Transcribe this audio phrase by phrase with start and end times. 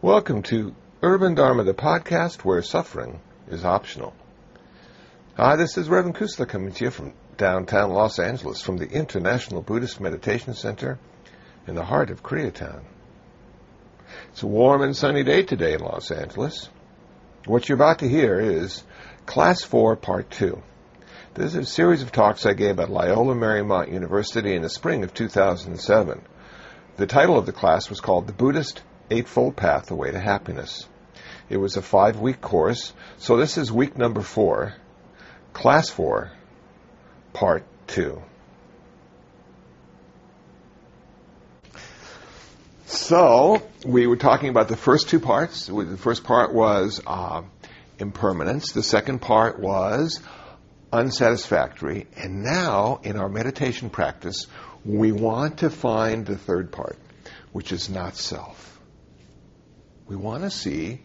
[0.00, 4.14] Welcome to Urban Dharma, the podcast where suffering is optional.
[5.36, 9.60] Hi, this is Reverend Kusala coming to you from downtown Los Angeles from the International
[9.60, 11.00] Buddhist Meditation Center
[11.66, 12.82] in the heart of Koreatown.
[14.28, 16.68] It's a warm and sunny day today in Los Angeles.
[17.46, 18.84] What you're about to hear is
[19.26, 20.62] Class 4, Part 2.
[21.34, 25.02] This is a series of talks I gave at Loyola Marymount University in the spring
[25.02, 26.22] of 2007.
[26.98, 30.86] The title of the class was called The Buddhist Eightfold Path, The Way to Happiness.
[31.48, 34.74] It was a five week course, so this is week number four,
[35.52, 36.30] class four,
[37.32, 38.22] part two.
[42.84, 45.66] So, we were talking about the first two parts.
[45.66, 47.42] The first part was uh,
[47.98, 50.20] impermanence, the second part was
[50.92, 54.46] unsatisfactory, and now in our meditation practice,
[54.84, 56.96] we want to find the third part,
[57.52, 58.77] which is not self.
[60.08, 61.00] We want to see,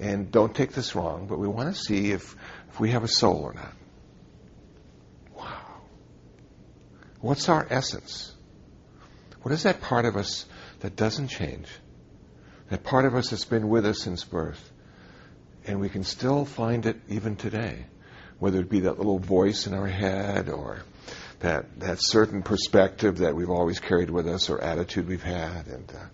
[0.00, 2.34] and don't take this wrong, but we want to see if,
[2.70, 3.74] if we have a soul or not.
[5.36, 5.82] Wow.
[7.20, 8.32] What's our essence?
[9.42, 10.46] What is that part of us
[10.80, 11.68] that doesn't change?
[12.70, 14.72] That part of us that's been with us since birth.
[15.66, 17.84] And we can still find it even today.
[18.38, 20.78] Whether it be that little voice in our head or
[21.40, 25.66] that, that certain perspective that we've always carried with us or attitude we've had.
[25.66, 26.04] And uh,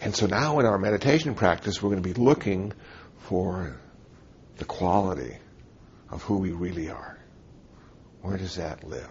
[0.00, 2.72] and so now in our meditation practice, we're going to be looking
[3.18, 3.80] for
[4.58, 5.36] the quality
[6.10, 7.18] of who we really are.
[8.22, 9.08] Where does that live?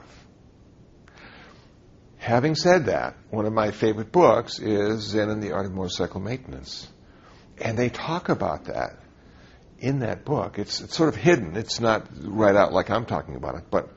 [2.18, 6.20] Having said that, one of my favorite books is Zen and the Art of Motorcycle
[6.20, 6.88] Maintenance.
[7.60, 9.00] And they talk about that
[9.80, 10.58] in that book.
[10.58, 11.56] It's, it's sort of hidden.
[11.56, 13.66] It's not right out like I'm talking about it.
[13.70, 13.90] But,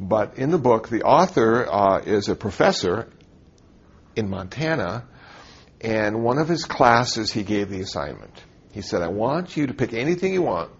[0.00, 3.08] but in the book, the author uh, is a professor
[4.16, 5.06] in Montana
[5.82, 8.42] and one of his classes, he gave the assignment.
[8.72, 10.70] He said, I want you to pick anything you want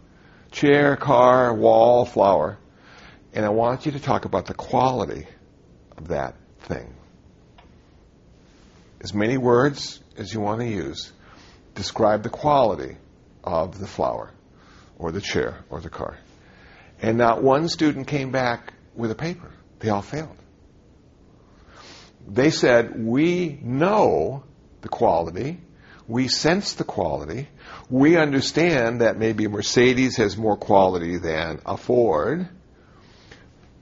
[0.51, 2.59] chair, car, wall, flower
[3.33, 5.27] and I want you to talk about the quality
[5.97, 6.95] of that thing.
[9.01, 11.13] As many words as you want to use,
[11.75, 12.97] describe the quality
[13.43, 14.33] of the flower
[14.99, 16.19] or the chair or the car.
[17.01, 19.51] And not one student came back with a paper.
[19.81, 20.37] They all failed.
[22.29, 24.45] They said, We know
[24.83, 25.61] the quality.
[26.07, 27.49] We sense the quality.
[27.89, 32.49] We understand that maybe Mercedes has more quality than a Ford.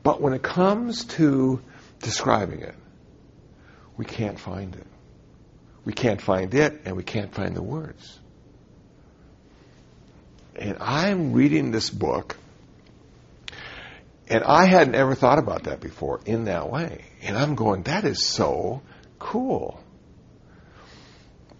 [0.02, 1.60] But when it comes to
[2.00, 2.74] describing it,
[3.96, 4.86] we can't find it.
[5.84, 8.18] We can't find it, and we can't find the words.
[10.54, 12.36] And I'm reading this book,
[14.28, 17.04] and I hadn't ever thought about that before in that way.
[17.22, 18.82] And I'm going, that is so
[19.18, 19.79] cool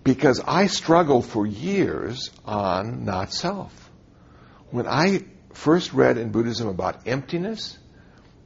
[0.05, 3.91] because I struggled for years on not self.
[4.71, 7.78] When I first read in Buddhism about emptiness,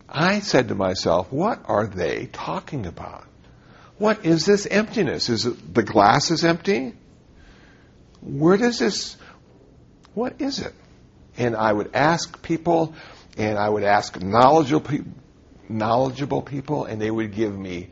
[0.08, 3.26] I said to myself, what are they talking about?
[3.98, 5.28] What is this emptiness?
[5.28, 6.94] Is it the glass is empty?
[8.20, 9.16] Where does this,
[10.14, 10.74] what is it?
[11.36, 12.94] And I would ask people,
[13.36, 15.04] and I would ask knowledgeable,
[15.68, 17.90] knowledgeable people, and they would give me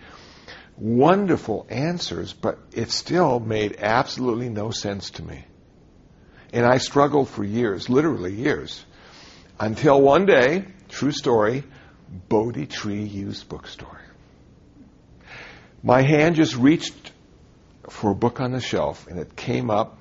[0.76, 5.44] wonderful answers, but it still made absolutely no sense to me.
[6.52, 8.84] And I struggled for years, literally years,
[9.58, 11.64] until one day, true story,
[12.28, 14.00] Bodhi Tree Used Bookstore.
[15.82, 17.12] My hand just reached
[17.88, 19.98] for a book on the shelf, and it came up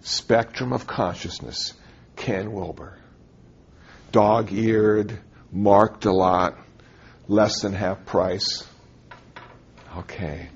[0.00, 1.74] Spectrum of Consciousness,
[2.16, 2.98] Ken Wilber.
[4.12, 5.18] Dog eared,
[5.52, 6.56] marked a lot,
[7.26, 8.66] less than half price.
[9.98, 10.48] Okay.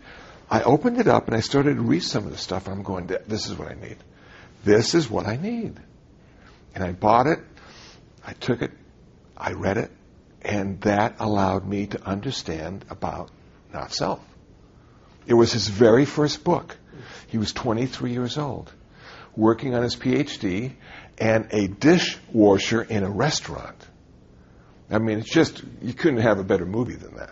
[0.50, 2.68] I opened it up and I started to read some of the stuff.
[2.68, 3.96] I'm going, this is what I need.
[4.64, 5.74] This is what I need.
[6.74, 7.40] And I bought it.
[8.24, 8.70] I took it.
[9.36, 9.90] I read it.
[10.42, 13.30] And that allowed me to understand about
[13.72, 14.20] not self.
[15.26, 16.76] It was his very first book.
[17.28, 18.72] He was 23 years old,
[19.34, 20.72] working on his PhD
[21.18, 23.88] and a dishwasher in a restaurant.
[24.90, 27.30] I mean, it's just, you couldn't have a better movie than that.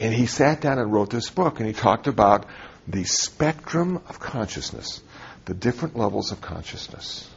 [0.00, 2.46] And he sat down and wrote this book, and he talked about
[2.88, 5.02] the spectrum of consciousness,
[5.44, 7.28] the different levels of consciousness.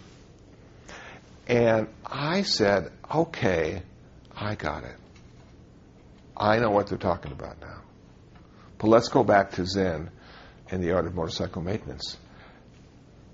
[1.45, 3.83] And I said, okay,
[4.33, 4.95] I got it.
[6.37, 7.81] I know what they're talking about now.
[8.77, 10.09] But let's go back to Zen
[10.71, 12.17] and the art of motorcycle maintenance.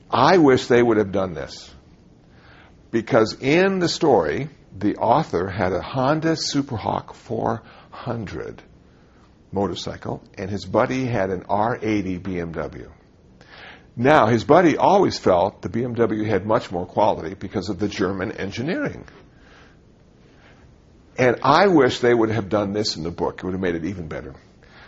[0.09, 1.71] I wish they would have done this.
[2.89, 8.63] Because in the story, the author had a Honda Superhawk 400
[9.51, 12.89] motorcycle, and his buddy had an R80 BMW.
[13.95, 18.31] Now, his buddy always felt the BMW had much more quality because of the German
[18.31, 19.05] engineering.
[21.17, 23.39] And I wish they would have done this in the book.
[23.39, 24.35] It would have made it even better.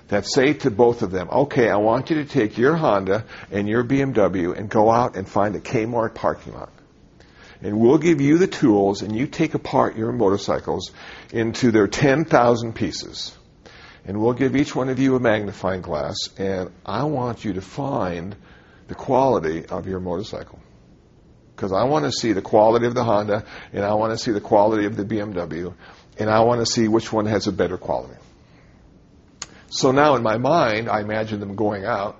[0.08, 3.68] That say to both of them, okay, I want you to take your Honda and
[3.68, 6.72] your BMW and go out and find a Kmart parking lot.
[7.62, 10.92] And we'll give you the tools and you take apart your motorcycles
[11.32, 13.38] into their 10,000 pieces.
[14.06, 17.62] And we'll give each one of you a magnifying glass and I want you to
[17.62, 18.36] find
[18.88, 20.60] the quality of your motorcycle.
[21.56, 24.32] Because I want to see the quality of the Honda and I want to see
[24.32, 25.74] the quality of the BMW
[26.18, 28.20] and I want to see which one has a better quality.
[29.70, 32.20] So now in my mind, I imagine them going out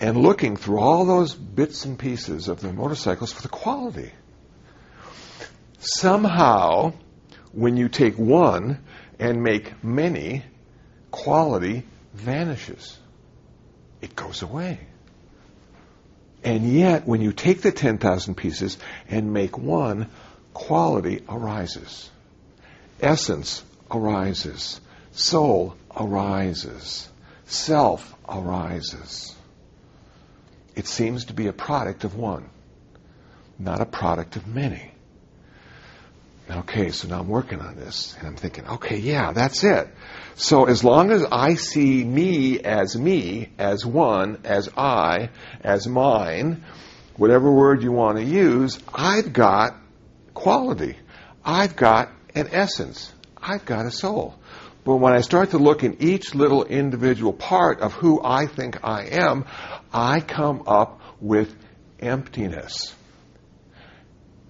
[0.00, 4.12] and looking through all those bits and pieces of their motorcycles for the quality.
[5.78, 6.92] Somehow,
[7.52, 8.82] when you take one
[9.20, 10.42] and make many,
[11.12, 12.98] quality vanishes.
[14.00, 14.80] It goes away.
[16.42, 18.78] And yet, when you take the 10,000 pieces
[19.08, 20.08] and make one,
[20.52, 22.10] quality arises
[23.02, 24.80] essence arises,
[25.12, 27.08] soul arises,
[27.46, 29.34] self arises.
[30.76, 32.48] It seems to be a product of one,
[33.58, 34.89] not a product of many.
[36.50, 39.88] Okay, so now I'm working on this, and I'm thinking, okay, yeah, that's it.
[40.34, 45.30] So as long as I see me as me, as one, as I,
[45.60, 46.64] as mine,
[47.16, 49.76] whatever word you want to use, I've got
[50.34, 50.96] quality.
[51.44, 53.12] I've got an essence.
[53.40, 54.34] I've got a soul.
[54.82, 58.82] But when I start to look in each little individual part of who I think
[58.82, 59.44] I am,
[59.92, 61.54] I come up with
[62.00, 62.92] emptiness.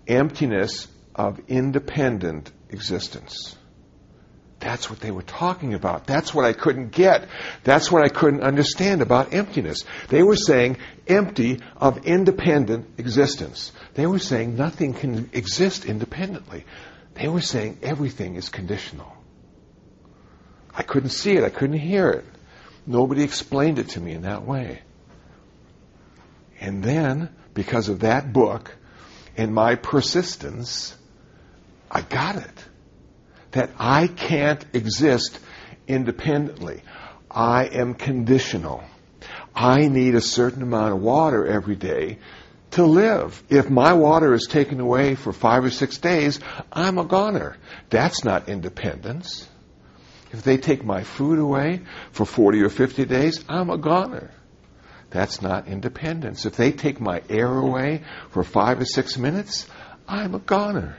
[0.07, 3.57] Emptiness of independent existence.
[4.61, 6.07] That's what they were talking about.
[6.07, 7.29] That's what I couldn't get.
[7.65, 9.85] That's what I couldn't understand about emptiness.
[10.09, 10.77] They were saying
[11.09, 13.73] empty of independent existence.
[13.95, 16.67] They were saying nothing can exist independently.
[17.15, 19.11] They were saying everything is conditional.
[20.75, 21.43] I couldn't see it.
[21.43, 22.25] I couldn't hear it.
[22.87, 24.83] Nobody explained it to me in that way.
[26.61, 28.77] And then, because of that book
[29.37, 30.95] and my persistence,
[31.91, 32.65] I got it.
[33.53, 35.39] That I can't exist
[35.89, 36.83] independently.
[37.31, 38.85] I am conditional.
[39.55, 42.19] I need a certain amount of water every day
[42.73, 43.43] to live.
[43.49, 46.39] If my water is taken away for five or six days,
[46.73, 47.57] I'm a goner.
[47.89, 49.49] That's not independence.
[50.33, 51.81] If they take my food away
[52.13, 54.31] for 40 or 50 days, I'm a goner.
[55.11, 56.47] That's not independence.
[56.47, 59.67] If they take my air away for five or six minutes,
[60.07, 60.97] I'm a goner.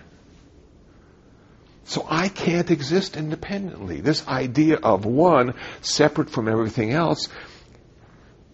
[1.86, 4.02] So I can't exist independently.
[4.02, 7.28] This idea of one separate from everything else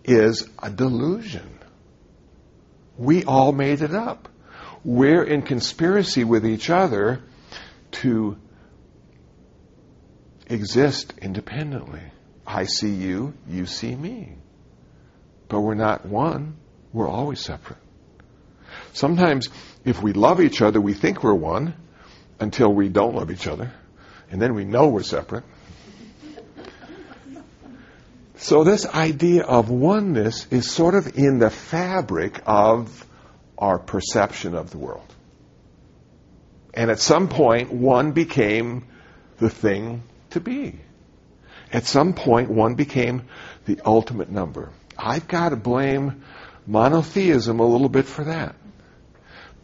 [0.04, 1.60] is a delusion.
[2.98, 4.30] We all made it up.
[4.84, 7.22] We're in conspiracy with each other
[7.92, 8.38] to
[10.48, 12.02] exist independently.
[12.46, 14.38] I see you, you see me.
[15.50, 16.56] But we're not one,
[16.94, 17.80] we're always separate.
[18.94, 19.50] Sometimes,
[19.84, 21.74] if we love each other, we think we're one
[22.40, 23.72] until we don't love each other,
[24.32, 25.44] and then we know we're separate.
[28.38, 33.06] So this idea of oneness is sort of in the fabric of
[33.58, 35.14] our perception of the world.
[36.74, 38.86] And at some point, one became
[39.40, 40.80] the thing to be.
[41.74, 43.24] At some point, one became
[43.66, 44.70] the ultimate number.
[44.98, 46.24] I've got to blame
[46.68, 48.56] monotheism a little bit for that.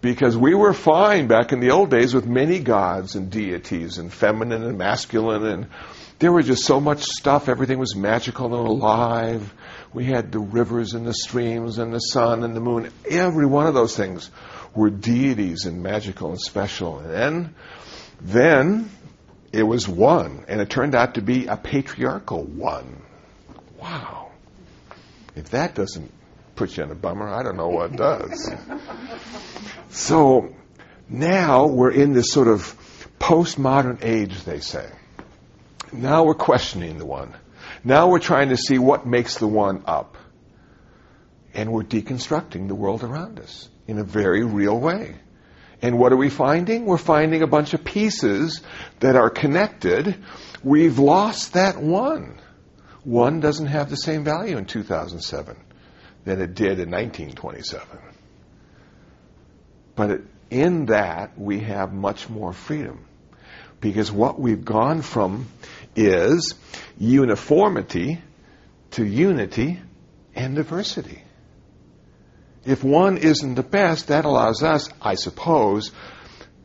[0.04, 4.12] Because we were fine back in the old days with many gods and deities and
[4.12, 5.68] feminine and masculine and
[6.20, 7.48] there was just so much stuff.
[7.48, 9.54] Everything was magical and alive.
[9.94, 12.92] We had the rivers and the streams and the sun and the moon.
[13.10, 14.30] Every one of those things
[14.76, 17.00] were deities and magical and special.
[17.00, 17.56] And then,
[18.22, 18.90] then
[19.54, 23.02] it was one, and it turned out to be a patriarchal one.
[23.80, 24.32] Wow.
[25.36, 26.12] If that doesn't
[26.56, 28.52] put you in a bummer, I don't know what does.
[29.90, 30.54] so
[31.10, 32.76] now we're in this sort of
[33.20, 34.90] postmodern age, they say.
[35.92, 37.34] Now we're questioning the one.
[37.84, 40.18] Now we're trying to see what makes the one up.
[41.54, 45.16] And we're deconstructing the world around us in a very real way.
[45.82, 46.86] And what are we finding?
[46.86, 48.62] We're finding a bunch of pieces
[49.02, 50.18] that are connected.
[50.64, 52.40] We've lost that one.
[53.04, 55.58] One doesn't have the same value in 2007
[56.26, 57.88] than it did in 1927.
[59.96, 63.06] But in that, we have much more freedom.
[63.82, 65.48] Because what we've gone from
[65.96, 66.56] is
[66.98, 68.22] uniformity
[68.92, 69.80] to unity
[70.36, 71.24] and diversity.
[72.66, 75.92] If one isn't the best, that allows us, I suppose,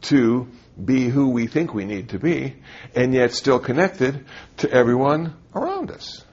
[0.02, 0.48] to
[0.82, 2.54] be who we think we need to be,
[2.94, 4.24] and yet still connected
[4.58, 6.24] to everyone around us.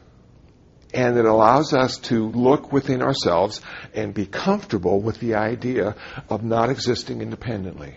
[0.95, 3.61] And it allows us to look within ourselves
[3.93, 5.95] and be comfortable with the idea
[6.29, 7.95] of not existing independently.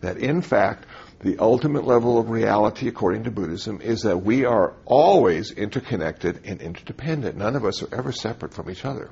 [0.00, 0.86] That in fact,
[1.20, 6.60] the ultimate level of reality, according to Buddhism, is that we are always interconnected and
[6.60, 7.36] interdependent.
[7.36, 9.10] None of us are ever separate from each other.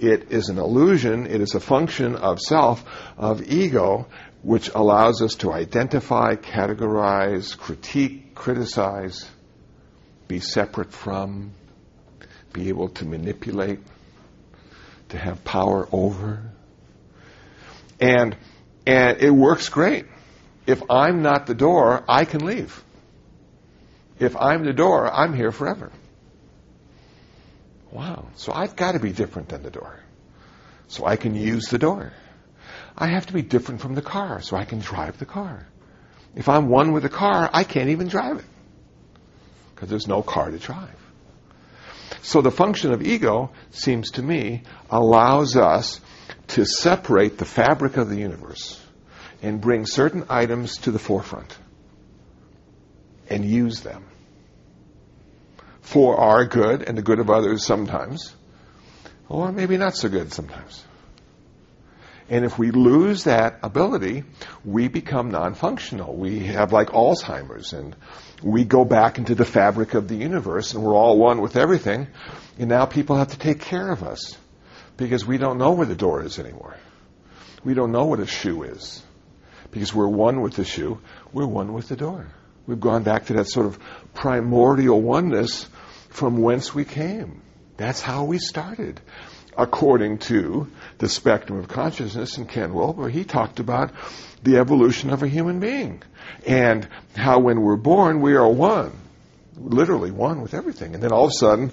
[0.00, 2.84] It is an illusion, it is a function of self,
[3.16, 4.08] of ego,
[4.42, 9.30] which allows us to identify, categorize, critique, criticize,
[10.26, 11.52] be separate from,
[12.56, 13.80] be able to manipulate,
[15.10, 16.42] to have power over.
[18.00, 18.34] And,
[18.86, 20.06] and it works great.
[20.66, 22.82] If I'm not the door, I can leave.
[24.18, 25.92] If I'm the door, I'm here forever.
[27.92, 28.26] Wow.
[28.36, 30.00] So I've got to be different than the door.
[30.88, 32.12] So I can use the door.
[32.96, 35.66] I have to be different from the car so I can drive the car.
[36.34, 38.44] If I'm one with the car, I can't even drive it
[39.74, 41.05] because there's no car to drive.
[42.22, 46.00] So the function of ego seems to me allows us
[46.48, 48.82] to separate the fabric of the universe
[49.42, 51.56] and bring certain items to the forefront
[53.28, 54.04] and use them
[55.80, 58.34] for our good and the good of others sometimes,
[59.28, 60.84] or maybe not so good sometimes.
[62.28, 64.24] And if we lose that ability,
[64.64, 66.14] we become non-functional.
[66.14, 67.94] We have like Alzheimer's and
[68.42, 72.08] we go back into the fabric of the universe and we're all one with everything.
[72.58, 74.36] And now people have to take care of us
[74.96, 76.76] because we don't know where the door is anymore.
[77.64, 79.02] We don't know what a shoe is
[79.70, 81.00] because we're one with the shoe.
[81.32, 82.26] We're one with the door.
[82.66, 83.78] We've gone back to that sort of
[84.14, 85.68] primordial oneness
[86.08, 87.42] from whence we came.
[87.76, 89.00] That's how we started
[89.56, 93.92] according to the spectrum of consciousness in Ken Wilber, he talked about
[94.42, 96.02] the evolution of a human being
[96.46, 96.86] and
[97.16, 98.92] how when we're born, we are one,
[99.56, 100.94] literally one with everything.
[100.94, 101.72] And then all of a sudden,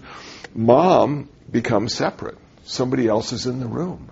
[0.53, 2.37] mom becomes separate.
[2.63, 4.09] Somebody else is in the room.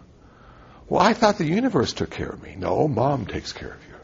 [0.89, 2.55] Well, I thought the universe took care of me.
[2.57, 3.95] No, mom takes care of you.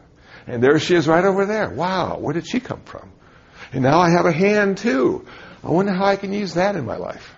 [0.46, 1.68] And there she is right over there.
[1.68, 3.12] Wow, where did she come from?
[3.72, 5.26] And now I have a hand too.
[5.62, 7.34] I wonder how I can use that in my life.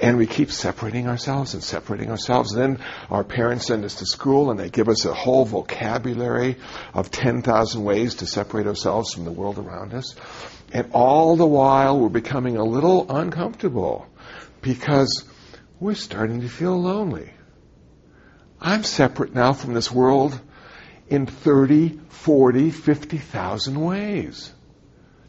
[0.00, 2.54] And we keep separating ourselves and separating ourselves.
[2.54, 6.56] Then our parents send us to school and they give us a whole vocabulary
[6.92, 10.14] of 10,000 ways to separate ourselves from the world around us.
[10.72, 14.06] And all the while we're becoming a little uncomfortable
[14.60, 15.24] because
[15.80, 17.30] we're starting to feel lonely.
[18.60, 20.38] I'm separate now from this world
[21.08, 24.52] in 30, 40, 50,000 ways,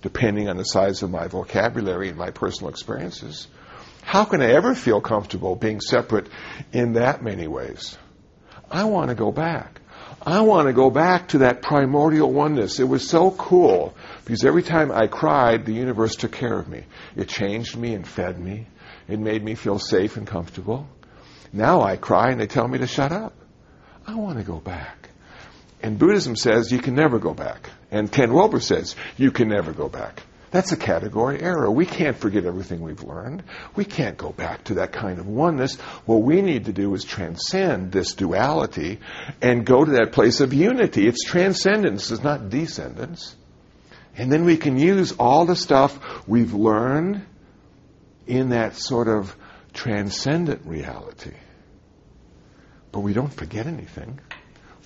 [0.02, 3.48] depending on the size of my vocabulary and my personal experiences.
[4.08, 6.30] How can I ever feel comfortable being separate
[6.72, 7.98] in that many ways?
[8.72, 9.82] I want to go back.
[10.26, 12.80] I want to go back to that primordial oneness.
[12.80, 16.86] It was so cool because every time I cried, the universe took care of me.
[17.18, 18.68] It changed me and fed me.
[19.10, 20.88] It made me feel safe and comfortable.
[21.52, 23.34] Now I cry and they tell me to shut up.
[24.06, 25.10] I want to go back.
[25.84, 27.70] And Buddhism says you can never go back.
[27.92, 30.24] And Ken Wilber says you can never go back.
[30.50, 31.70] That's a category error.
[31.70, 33.44] We can't forget everything we've learned.
[33.76, 35.76] We can't go back to that kind of oneness.
[36.06, 39.00] What we need to do is transcend this duality
[39.42, 41.06] and go to that place of unity.
[41.08, 43.36] It's transcendence, it's not descendence.
[44.16, 47.26] And then we can use all the stuff we've learned
[48.26, 49.36] in that sort of
[49.74, 51.34] transcendent reality.
[52.92, 54.20] But we don't forget anything.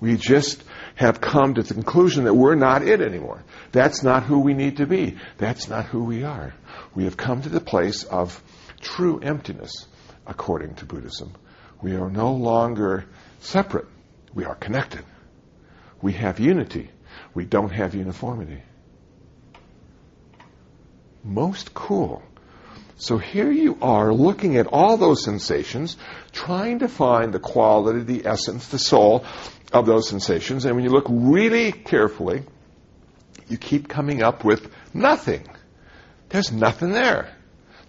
[0.02, 0.64] We just
[0.96, 3.44] have come to the conclusion that we're not it anymore.
[3.72, 5.18] That's not who we need to be.
[5.38, 6.56] That's not who we are.
[6.96, 8.44] We have come to the place of
[8.82, 9.72] true emptiness,
[10.26, 11.34] according to Buddhism.
[11.82, 13.06] We are no longer
[13.40, 13.88] separate.
[14.34, 15.06] We are connected.
[16.02, 16.90] We have unity.
[17.36, 18.64] We don't have uniformity.
[21.24, 22.24] Most cool.
[22.98, 25.98] So here you are looking at all those sensations,
[26.32, 29.26] trying to find the quality, the essence, the soul
[29.72, 30.66] of those sensations.
[30.66, 32.44] And when you look really carefully,
[33.48, 35.48] you keep coming up with nothing.
[36.30, 37.34] There's nothing there.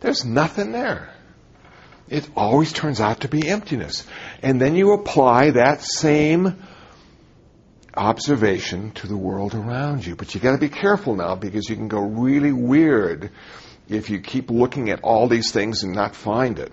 [0.00, 1.12] There's nothing there.
[2.08, 4.06] It always turns out to be emptiness.
[4.42, 6.56] And then you apply that same
[7.94, 10.16] observation to the world around you.
[10.16, 13.30] But you gotta be careful now because you can go really weird
[13.88, 16.72] if you keep looking at all these things and not find it.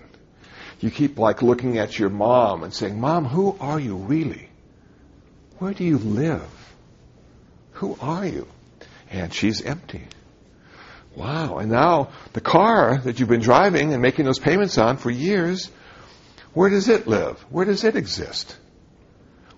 [0.80, 4.49] You keep like looking at your mom and saying, Mom, who are you really?
[5.60, 6.50] Where do you live?
[7.74, 8.48] Who are you?
[9.10, 10.04] And she's empty.
[11.16, 11.58] Wow.
[11.58, 15.70] And now the car that you've been driving and making those payments on for years,
[16.54, 17.39] Where does it live?
[17.50, 18.58] Where does it exist?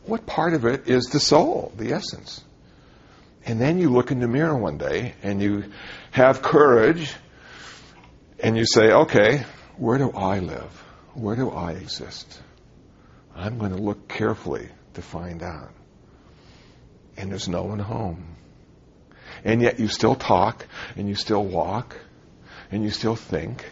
[0.05, 2.43] What part of it is the soul, the essence?
[3.45, 5.65] And then you look in the mirror one day and you
[6.11, 7.13] have courage
[8.39, 9.45] and you say, okay,
[9.77, 10.71] where do I live?
[11.13, 12.39] Where do I exist?
[13.35, 15.71] I'm going to look carefully to find out.
[17.17, 18.35] And there's no one home.
[19.43, 20.65] And yet you still talk
[20.95, 21.97] and you still walk
[22.71, 23.65] and you still think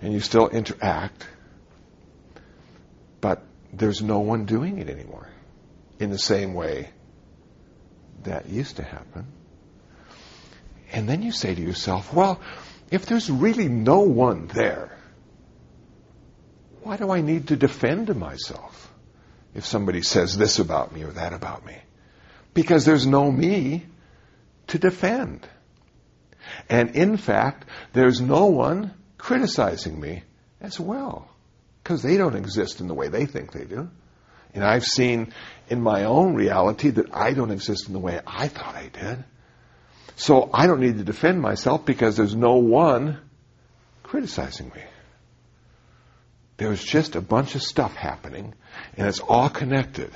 [0.00, 1.26] and you still interact.
[3.20, 5.28] But there's no one doing it anymore
[5.98, 6.90] in the same way
[8.24, 9.26] that used to happen.
[10.92, 12.40] And then you say to yourself, well,
[12.90, 14.96] if there's really no one there,
[16.82, 18.92] why do I need to defend myself
[19.54, 21.76] if somebody says this about me or that about me?
[22.54, 23.84] Because there's no me
[24.68, 25.46] to defend.
[26.68, 30.22] And in fact, there's no one criticizing me
[30.60, 31.28] as well.
[31.82, 33.90] Because they don't exist in the way they think they do.
[34.54, 35.32] And I've seen
[35.68, 39.24] in my own reality that I don't exist in the way I thought I did.
[40.16, 43.18] So I don't need to defend myself because there's no one
[44.04, 44.82] criticizing me.
[46.56, 48.54] There's just a bunch of stuff happening
[48.96, 50.12] and it's all connected.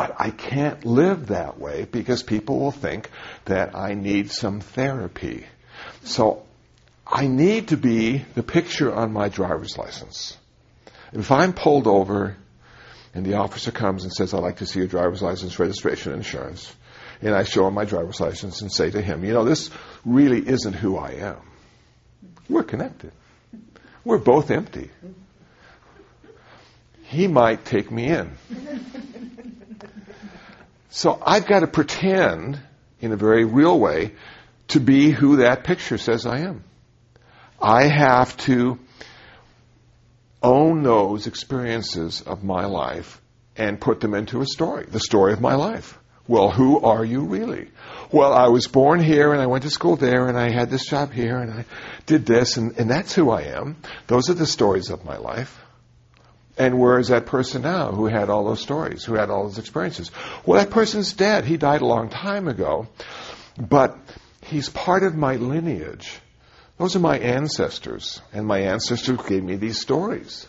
[0.00, 3.10] But I can't live that way because people will think
[3.44, 5.44] that I need some therapy.
[6.04, 6.46] So
[7.06, 10.38] I need to be the picture on my driver's license.
[11.12, 12.34] If I'm pulled over
[13.12, 16.74] and the officer comes and says, I'd like to see your driver's license, registration, insurance,
[17.20, 19.68] and I show him my driver's license and say to him, you know, this
[20.06, 21.42] really isn't who I am.
[22.48, 23.12] We're connected.
[24.02, 24.92] We're both empty.
[27.02, 28.30] He might take me in.
[30.90, 32.60] So I've got to pretend
[33.00, 34.12] in a very real way
[34.68, 36.64] to be who that picture says I am.
[37.60, 38.78] I have to
[40.42, 43.20] own those experiences of my life
[43.56, 45.98] and put them into a story, the story of my life.
[46.26, 47.70] Well, who are you really?
[48.12, 50.86] Well, I was born here and I went to school there and I had this
[50.86, 51.64] job here and I
[52.06, 53.76] did this and, and that's who I am.
[54.06, 55.60] Those are the stories of my life.
[56.56, 59.58] And where is that person now who had all those stories, who had all those
[59.58, 60.10] experiences?
[60.44, 61.44] Well, that person's dead.
[61.44, 62.88] He died a long time ago.
[63.56, 63.96] But
[64.42, 66.18] he's part of my lineage.
[66.76, 68.20] Those are my ancestors.
[68.32, 70.46] And my ancestors gave me these stories.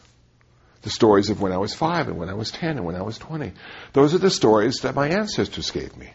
[0.81, 3.03] The stories of when I was five and when I was ten and when I
[3.03, 3.53] was twenty.
[3.93, 6.11] Those are the stories that my ancestors gave me.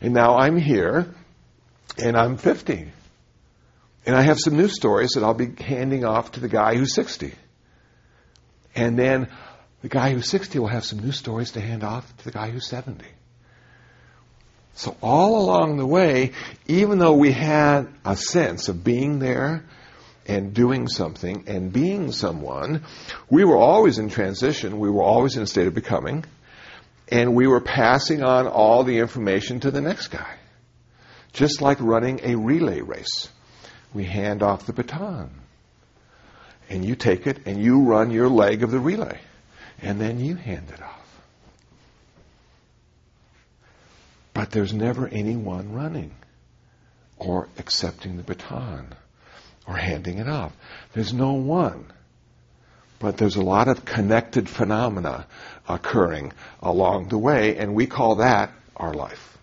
[0.00, 1.14] And now I'm here
[1.98, 2.90] and I'm 50.
[4.06, 6.94] And I have some new stories that I'll be handing off to the guy who's
[6.94, 7.34] 60.
[8.80, 9.28] And then
[9.82, 12.48] the guy who's 60 will have some new stories to hand off to the guy
[12.50, 13.04] who's 70.
[14.74, 16.32] So all along the way,
[16.66, 19.66] even though we had a sense of being there
[20.26, 22.84] and doing something and being someone,
[23.28, 24.78] we were always in transition.
[24.78, 26.24] We were always in a state of becoming.
[27.08, 30.36] And we were passing on all the information to the next guy.
[31.34, 33.28] Just like running a relay race.
[33.92, 35.39] We hand off the baton.
[36.70, 39.18] And you take it and you run your leg of the relay.
[39.82, 40.96] And then you hand it off.
[44.32, 46.12] But there's never anyone running
[47.18, 48.94] or accepting the baton
[49.66, 50.56] or handing it off.
[50.94, 51.86] There's no one.
[53.00, 55.26] But there's a lot of connected phenomena
[55.68, 59.38] occurring along the way, and we call that our life.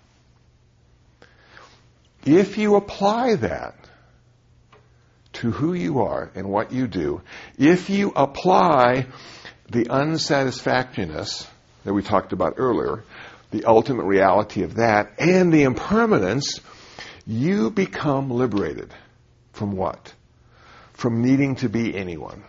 [2.26, 3.76] If you apply that
[5.38, 7.22] to who you are and what you do,
[7.58, 9.06] if you apply
[9.70, 11.48] the unsatisfactoriness
[11.84, 13.04] that we talked about earlier,
[13.52, 16.60] the ultimate reality of that, and the impermanence,
[17.26, 18.94] you become liberated
[19.54, 20.14] from what?
[20.94, 22.44] From needing to be anyone.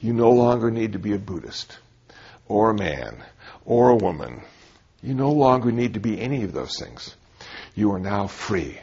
[0.00, 1.78] You no longer need to be a Buddhist,
[2.46, 3.22] or a man,
[3.64, 4.42] or a woman.
[5.02, 7.14] You no longer need to be any of those things.
[7.74, 8.78] You are now free.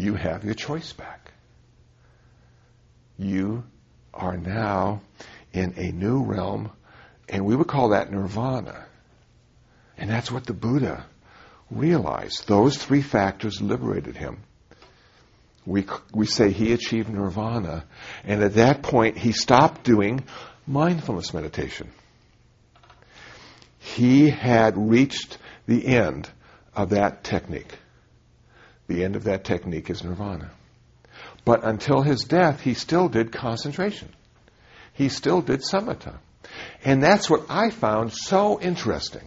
[0.00, 1.32] You have your choice back.
[3.18, 3.64] You
[4.14, 5.02] are now
[5.52, 6.70] in a new realm,
[7.28, 8.86] and we would call that nirvana.
[9.98, 11.04] And that's what the Buddha
[11.70, 12.48] realized.
[12.48, 14.38] Those three factors liberated him.
[15.66, 15.84] We,
[16.14, 17.84] we say he achieved nirvana,
[18.24, 20.24] and at that point he stopped doing
[20.66, 21.90] mindfulness meditation.
[23.78, 25.36] He had reached
[25.66, 26.30] the end
[26.74, 27.76] of that technique.
[28.90, 30.50] The end of that technique is nirvana.
[31.44, 34.08] But until his death, he still did concentration.
[34.94, 36.18] He still did samatha.
[36.84, 39.22] And that's what I found so interesting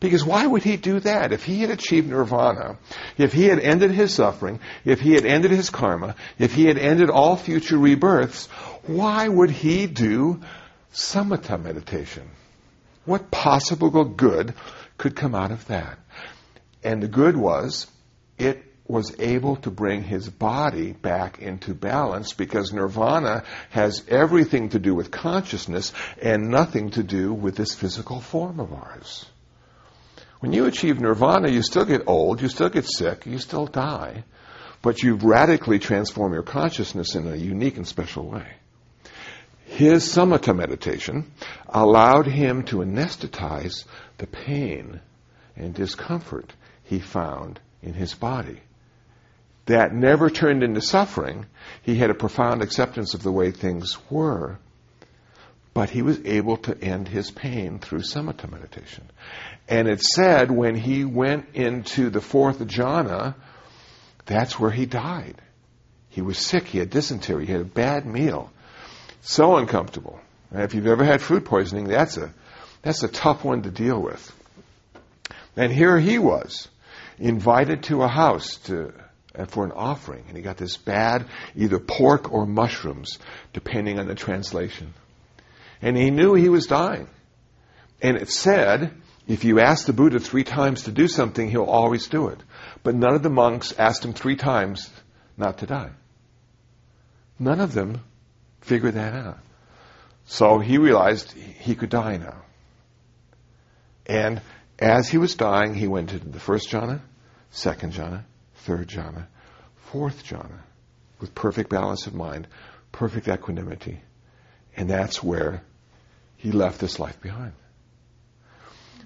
[0.00, 1.32] Because why would he do that?
[1.32, 2.78] If he had achieved nirvana,
[3.18, 6.78] if he had ended his suffering, if he had ended his karma, if he had
[6.78, 8.46] ended all future rebirths,
[8.86, 10.40] why would he do
[10.94, 12.30] samatha meditation?
[13.04, 14.54] What possible good
[14.96, 15.98] could come out of that?
[16.82, 17.88] And the good was,
[18.38, 24.78] it was able to bring his body back into balance because nirvana has everything to
[24.78, 29.24] do with consciousness and nothing to do with this physical form of ours.
[30.40, 34.24] When you achieve nirvana, you still get old, you still get sick, you still die,
[34.82, 38.46] but you've radically transformed your consciousness in a unique and special way.
[39.64, 41.32] His samatha meditation
[41.66, 43.86] allowed him to anesthetize
[44.18, 45.00] the pain
[45.56, 48.60] and discomfort he found in his body
[49.66, 51.46] that never turned into suffering.
[51.82, 54.58] He had a profound acceptance of the way things were,
[55.72, 59.04] but he was able to end his pain through samatha meditation.
[59.68, 63.34] And it said when he went into the fourth jhana,
[64.26, 65.40] that's where he died.
[66.10, 68.50] He was sick, he had dysentery, he had a bad meal.
[69.22, 70.20] So uncomfortable.
[70.50, 72.32] And if you've ever had food poisoning, that's a
[72.82, 74.30] that's a tough one to deal with.
[75.56, 76.68] And here he was,
[77.18, 78.92] invited to a house to
[79.36, 83.18] uh, for an offering, and he got this bad either pork or mushrooms,
[83.52, 84.94] depending on the translation.
[85.82, 87.08] And he knew he was dying.
[88.00, 88.92] And it said,
[89.26, 92.38] if you ask the Buddha three times to do something, he'll always do it.
[92.82, 94.88] But none of the monks asked him three times
[95.36, 95.90] not to die.
[97.38, 98.02] None of them
[98.60, 99.38] figured that out.
[100.26, 102.42] So he realized he could die now.
[104.06, 104.40] And
[104.78, 107.00] as he was dying, he went into the first jhana,
[107.50, 108.24] second jhana,
[108.56, 109.26] third jhana,
[109.76, 110.58] fourth jhana,
[111.20, 112.48] with perfect balance of mind,
[112.90, 114.00] perfect equanimity.
[114.76, 115.62] And that's where
[116.36, 117.52] he left this life behind.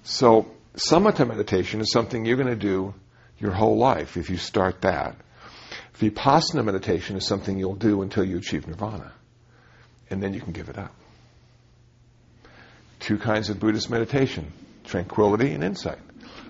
[0.03, 2.95] So, samatha meditation is something you're going to do
[3.37, 5.15] your whole life if you start that.
[5.99, 9.11] Vipassana meditation is something you'll do until you achieve nirvana.
[10.09, 10.93] And then you can give it up.
[12.99, 14.51] Two kinds of Buddhist meditation
[14.89, 15.99] tranquility and insight,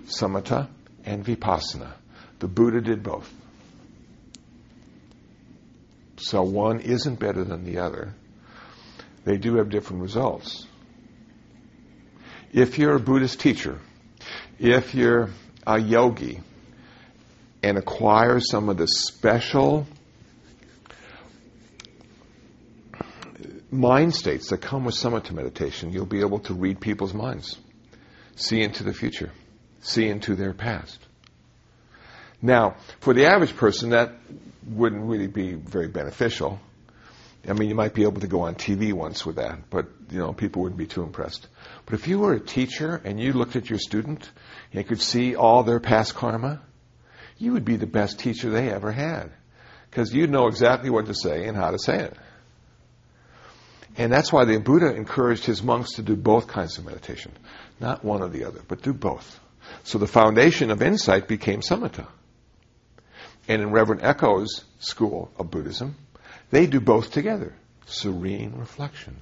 [0.05, 0.69] samatha
[1.03, 1.91] and vipassana.
[2.39, 3.31] The Buddha did both.
[6.17, 8.13] So one isn't better than the other.
[9.25, 10.65] They do have different results.
[12.51, 13.79] If you're a Buddhist teacher,
[14.57, 15.29] if you're
[15.67, 16.39] a yogi
[17.61, 19.85] and acquire some of the special
[23.71, 27.57] mind states that come with samatha meditation, you'll be able to read people's minds,
[28.39, 29.31] see into the future,
[29.81, 30.99] see into their past.
[32.41, 34.13] Now, for the average person, that
[34.65, 36.59] wouldn't really be very beneficial.
[37.47, 40.19] I mean, you might be able to go on TV once with that, but you
[40.19, 41.47] know, people wouldn't be too impressed.
[41.85, 44.29] But if you were a teacher and you looked at your student
[44.73, 46.61] and could see all their past karma,
[47.37, 49.31] you would be the best teacher they ever had.
[49.89, 52.17] Because you'd know exactly what to say and how to say it.
[53.97, 57.31] And that's why the Buddha encouraged his monks to do both kinds of meditation.
[57.79, 59.39] Not one or the other, but do both.
[59.83, 62.07] So the foundation of insight became samatha.
[63.47, 65.95] And in Reverend Echo's school of Buddhism,
[66.51, 67.53] they do both together
[67.85, 69.17] serene reflection,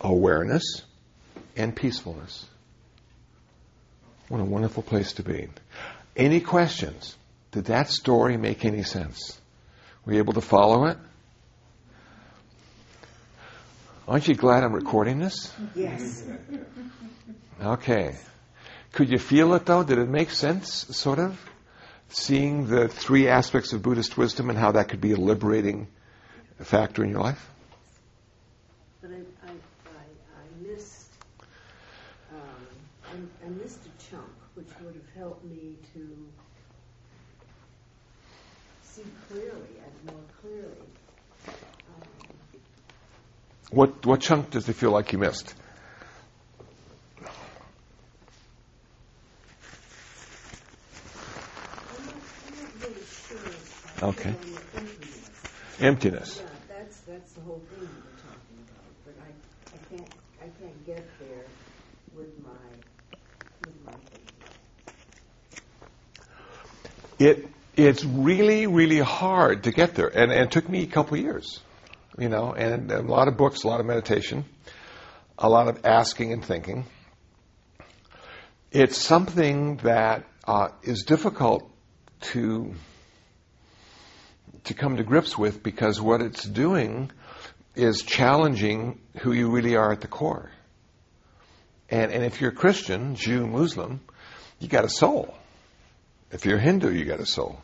[0.00, 0.82] awareness,
[1.56, 2.46] and peacefulness.
[4.28, 5.48] What a wonderful place to be.
[6.16, 7.16] Any questions?
[7.52, 9.38] Did that story make any sense?
[10.04, 10.98] Were you able to follow it?
[14.06, 15.52] Aren't you glad I'm recording this?
[15.74, 16.24] Yes.
[17.60, 18.16] Okay.
[18.92, 19.82] Could you feel it though?
[19.82, 21.38] Did it make sense, sort of?
[22.14, 25.88] seeing the three aspects of Buddhist wisdom and how that could be a liberating
[26.60, 27.50] factor in your life?
[29.00, 30.04] But I, I, I,
[30.38, 31.08] I missed
[32.32, 32.38] um,
[33.04, 36.16] I, I, missed a chunk which would have helped me to
[38.82, 40.88] see clearly and more clearly.
[41.48, 42.02] Um,
[43.74, 45.54] what what chunk does it feel like you missed?
[54.02, 54.34] Okay.
[55.80, 56.40] Emptiness.
[56.42, 58.84] Yeah, that's that's the whole thing we're talking about.
[59.04, 59.30] But I,
[59.74, 61.44] I can't I can't get there
[62.16, 62.50] with my
[63.64, 63.92] with my
[67.18, 67.38] thinking.
[67.44, 71.16] It it's really really hard to get there, and, and it took me a couple
[71.16, 71.60] years,
[72.18, 74.44] you know, and a lot of books, a lot of meditation,
[75.38, 76.86] a lot of asking and thinking.
[78.70, 81.70] It's something that uh, is difficult
[82.32, 82.74] to
[84.64, 87.10] to come to grips with because what it's doing
[87.74, 90.50] is challenging who you really are at the core.
[91.90, 94.00] And, and if you're a Christian, Jew, Muslim,
[94.58, 95.34] you got a soul.
[96.30, 97.60] If you're Hindu, you got a soul.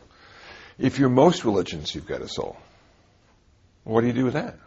[0.77, 2.57] If you're most religions, you've got a soul.
[3.83, 4.57] What do you do with that?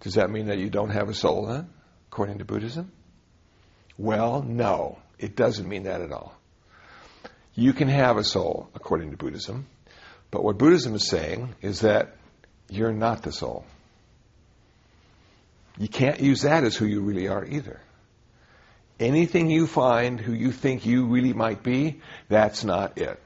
[0.00, 1.68] Does that mean that you don't have a soul then,
[2.10, 2.92] according to Buddhism?
[3.98, 6.34] Well, no, it doesn't mean that at all.
[7.54, 9.66] You can have a soul, according to Buddhism,
[10.30, 12.16] but what Buddhism is saying is that
[12.68, 13.64] you're not the soul.
[15.78, 17.80] You can't use that as who you really are either.
[18.98, 23.20] Anything you find who you think you really might be, that's not it.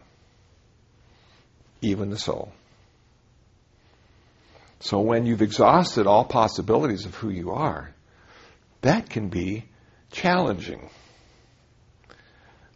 [1.80, 2.52] Even the soul.
[4.80, 7.94] So when you've exhausted all possibilities of who you are,
[8.80, 9.64] that can be
[10.10, 10.88] challenging.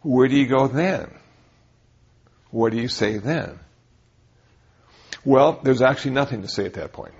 [0.01, 1.11] Where do you go then?
[2.51, 3.59] What do you say then?
[5.25, 7.15] Well, there's actually nothing to say at that point.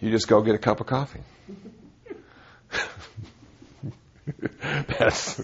[0.00, 1.20] You just go get a cup of coffee.
[4.88, 5.42] that's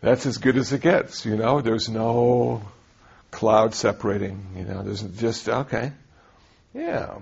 [0.00, 1.60] that's as good as it gets, you know.
[1.60, 2.62] There's no
[3.30, 4.82] cloud separating, you know.
[4.82, 5.92] There's just okay,
[6.78, 7.18] yeah,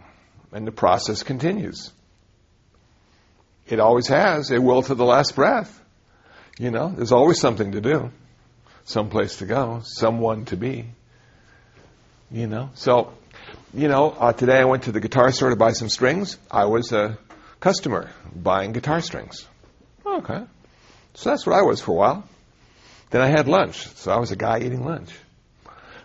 [0.52, 1.90] and the process continues.
[3.66, 4.50] It always has.
[4.50, 5.82] It will to the last breath.
[6.58, 8.10] You know, there's always something to do,
[8.84, 10.84] some place to go, someone to be.
[12.30, 13.12] You know, so
[13.72, 16.38] you know, uh, today I went to the guitar store to buy some strings.
[16.50, 17.18] I was a
[17.60, 19.46] customer buying guitar strings.
[20.04, 20.42] Okay.
[21.14, 22.28] So that's what I was for a while.
[23.10, 23.86] Then I had lunch.
[23.96, 25.10] So I was a guy eating lunch.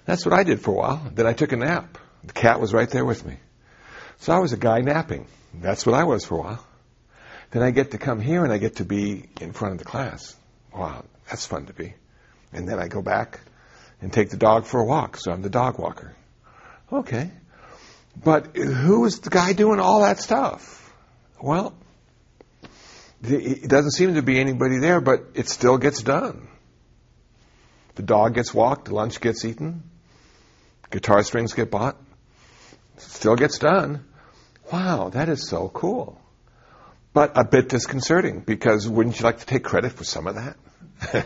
[0.06, 1.12] That's what I did for a while.
[1.14, 1.98] Then I took a nap.
[2.24, 3.38] The cat was right there with me.
[4.20, 5.28] So I was a guy napping.
[5.54, 6.68] That's what I was for a while.
[7.52, 9.86] Then I get to come here and I get to be in front of the
[9.86, 10.36] class.
[10.74, 11.94] Wow, that's fun to be.
[12.54, 13.40] And then I go back
[14.02, 15.18] and take the dog for a walk.
[15.18, 16.16] So I'm the dog walker.
[16.92, 17.32] Okay.
[18.24, 20.94] But who is the guy doing all that stuff?
[21.42, 21.74] Well,
[23.24, 26.48] it doesn't seem to be anybody there, but it still gets done.
[27.96, 29.84] The dog gets walked, lunch gets eaten,
[30.90, 31.98] guitar strings get bought,
[32.98, 34.06] still gets done.
[34.72, 36.22] Wow, that is so cool.
[37.14, 40.56] But a bit disconcerting because wouldn't you like to take credit for some of that?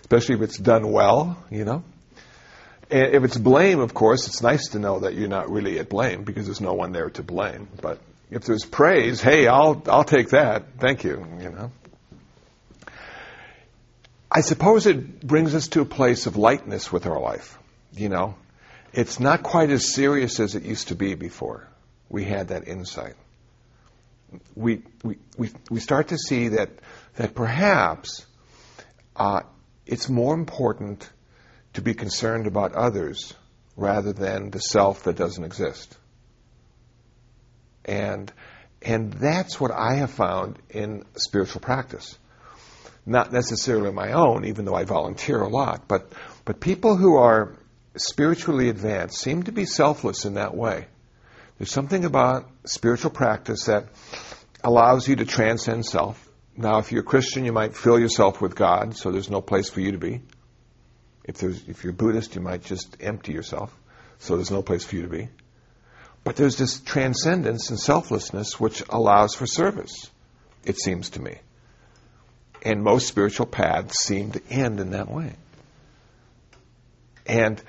[0.00, 1.82] Especially if it's done well, you know?
[2.90, 5.88] And if it's blame, of course, it's nice to know that you're not really at
[5.88, 7.68] blame because there's no one there to blame.
[7.80, 10.78] But if there's praise, hey, I'll I'll take that.
[10.78, 11.26] Thank you.
[11.40, 11.72] You know.
[14.30, 17.58] I suppose it brings us to a place of lightness with our life.
[17.94, 18.34] You know,
[18.92, 21.68] it's not quite as serious as it used to be before.
[22.08, 23.14] We had that insight.
[24.54, 26.70] We we we, we start to see that
[27.16, 28.26] that perhaps
[29.16, 29.42] uh,
[29.86, 31.08] it's more important
[31.74, 33.34] to be concerned about others
[33.76, 35.96] rather than the self that doesn't exist.
[37.84, 38.32] And,
[38.80, 42.16] and that's what I have found in spiritual practice.
[43.04, 46.12] Not necessarily my own, even though I volunteer a lot, but,
[46.44, 47.56] but people who are
[47.96, 50.86] spiritually advanced seem to be selfless in that way.
[51.58, 53.86] There's something about spiritual practice that
[54.64, 56.28] allows you to transcend self.
[56.56, 59.70] Now, if you're a Christian, you might fill yourself with God, so there's no place
[59.70, 60.22] for you to be.
[61.24, 63.74] If, there's, if you're Buddhist, you might just empty yourself,
[64.18, 65.28] so there's no place for you to be.
[66.24, 70.10] But there's this transcendence and selflessness which allows for service,
[70.64, 71.38] it seems to me.
[72.64, 75.34] And most spiritual paths seem to end in that way.
[77.26, 77.62] And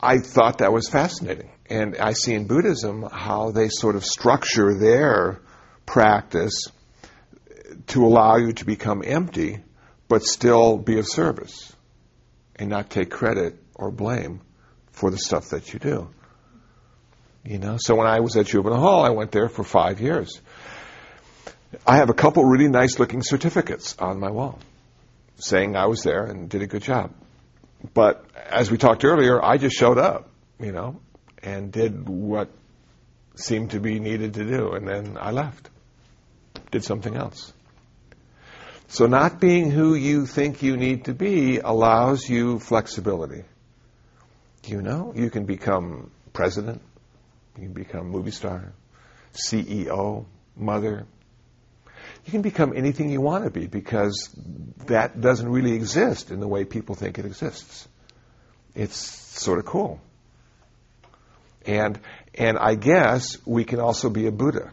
[0.00, 1.50] I thought that was fascinating.
[1.68, 5.40] And I see in Buddhism how they sort of structure their
[5.86, 6.64] practice
[7.88, 9.58] to allow you to become empty,
[10.08, 11.74] but still be of service
[12.56, 14.40] and not take credit or blame
[14.92, 16.10] for the stuff that you do.
[17.44, 20.40] You know, so when I was at Juvenile Hall, I went there for five years.
[21.86, 24.58] I have a couple really nice looking certificates on my wall
[25.36, 27.14] saying I was there and did a good job.
[27.94, 31.00] But as we talked earlier, I just showed up, you know,
[31.42, 32.50] and did what
[33.36, 35.70] seemed to be needed to do, and then I left.
[36.70, 37.52] Did something else.
[38.88, 43.44] So not being who you think you need to be allows you flexibility.
[44.66, 46.82] You know, you can become president,
[47.56, 48.72] you can become movie star,
[49.32, 51.06] CEO, mother.
[52.24, 54.30] You can become anything you want to be because
[54.86, 57.88] that doesn't really exist in the way people think it exists.
[58.74, 60.00] It's sort of cool.
[61.66, 61.98] And
[62.34, 64.70] and I guess we can also be a Buddha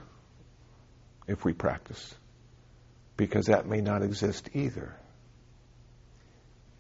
[1.28, 2.14] if we practice.
[3.16, 4.96] Because that may not exist either.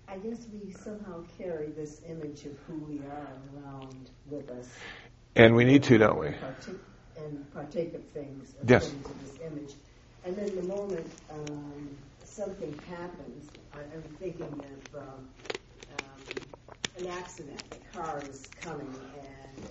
[0.08, 4.68] I guess we somehow carry this image of who we are around with us
[5.38, 6.34] and we need to, don't we?
[7.18, 8.90] and partake of things yes.
[8.90, 9.74] to this image.
[10.28, 14.62] And then the moment um, something happens, I, I'm thinking
[14.94, 15.30] of um,
[15.90, 16.42] um,
[16.98, 17.62] an accident.
[17.72, 19.70] The car is coming, and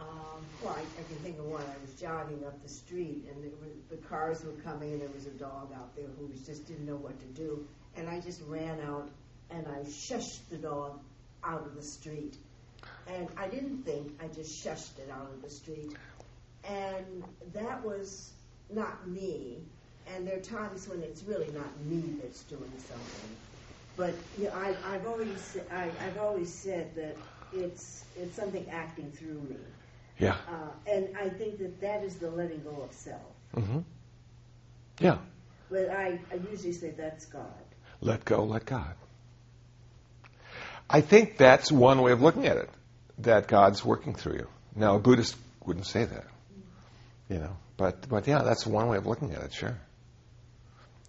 [0.00, 1.66] um, well, I, I can think of one.
[1.66, 3.52] I was jogging up the street, and
[3.90, 6.96] the cars were coming, and there was a dog out there who just didn't know
[6.96, 9.10] what to do, and I just ran out
[9.50, 11.00] and I shushed the dog
[11.44, 12.36] out of the street.
[13.06, 15.96] And I didn't think, I just shushed it out of the street.
[16.64, 18.32] And that was
[18.72, 19.64] not me.
[20.14, 23.36] And there are times when it's really not me that's doing something.
[23.96, 27.16] But yeah, I, I've always I, I've always said that
[27.52, 29.56] it's it's something acting through me.
[30.18, 30.36] Yeah.
[30.48, 33.20] Uh, and I think that that is the letting go of self.
[33.56, 33.80] Mm-hmm.
[35.00, 35.18] Yeah.
[35.70, 37.44] But I, I usually say that's God.
[38.00, 38.94] Let go, let God.
[40.88, 42.70] I think that's one way of looking at it,
[43.18, 44.48] that God's working through you.
[44.74, 46.26] Now, a Buddhist wouldn't say that,
[47.28, 49.78] you know, but, but yeah, that's one way of looking at it, sure.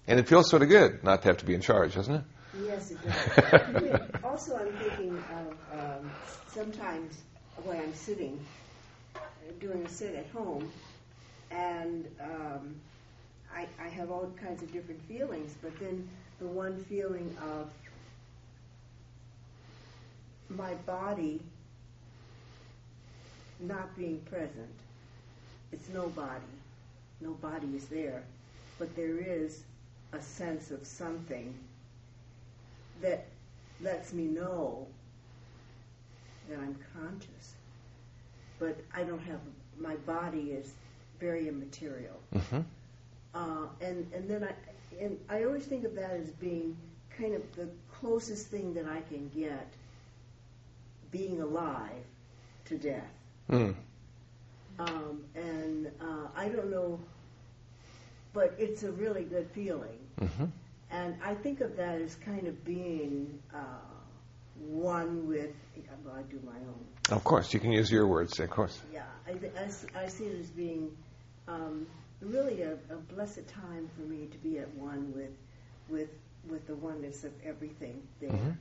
[0.07, 2.23] And it feels sort of good not to have to be in charge, doesn't it?
[2.65, 4.01] Yes, it does.
[4.23, 6.11] also, I'm thinking of um,
[6.47, 7.21] sometimes
[7.63, 8.39] when I'm sitting,
[9.59, 10.69] doing a sit at home,
[11.49, 12.75] and um,
[13.55, 16.09] I, I have all kinds of different feelings, but then
[16.39, 17.71] the one feeling of
[20.49, 21.41] my body
[23.59, 24.73] not being present.
[25.71, 26.41] It's no body.
[27.21, 28.23] No body is there.
[28.79, 29.63] But there is
[30.13, 31.53] a sense of something
[33.01, 33.25] that
[33.81, 34.87] lets me know
[36.49, 37.53] that I'm conscious.
[38.59, 39.39] But I don't have,
[39.79, 40.73] my body is
[41.19, 42.19] very immaterial.
[42.35, 42.59] Mm-hmm.
[43.33, 46.75] Uh, and, and then I, and I always think of that as being
[47.17, 47.69] kind of the
[47.99, 49.67] closest thing that I can get
[51.11, 52.03] being alive
[52.65, 53.11] to death.
[53.49, 53.75] Mm.
[54.79, 56.99] Um, and uh, I don't know,
[58.33, 59.99] but it's a really good feeling.
[60.19, 60.45] Mm-hmm.
[60.91, 63.57] And I think of that as kind of being uh,
[64.59, 65.51] one with,
[66.03, 67.15] well, I do my own.
[67.15, 68.79] Of course, you can use your words, of course.
[68.93, 70.91] Yeah, I, I, I see it as being
[71.47, 71.87] um,
[72.21, 75.31] really a, a blessed time for me to be at one with,
[75.89, 76.09] with,
[76.49, 78.51] with the oneness of everything there, mm-hmm.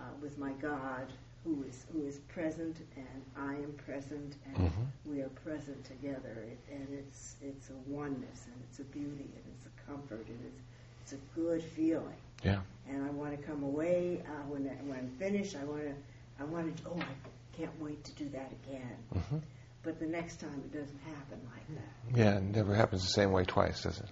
[0.00, 1.06] uh, with my God,
[1.44, 5.10] who is who is present and I am present and mm-hmm.
[5.10, 9.44] we are present together it, and it's it's a oneness and it's a beauty and
[9.56, 10.62] it's a comfort and it's
[11.02, 12.14] it's a good feeling.
[12.44, 12.60] Yeah.
[12.88, 15.56] And I want to come away uh, when I, when I'm finished.
[15.56, 15.94] I want to
[16.40, 18.96] I want to oh I can't wait to do that again.
[19.14, 19.38] Mm-hmm.
[19.82, 22.18] But the next time it doesn't happen like that.
[22.18, 24.08] Yeah, it never happens the same way twice, does it?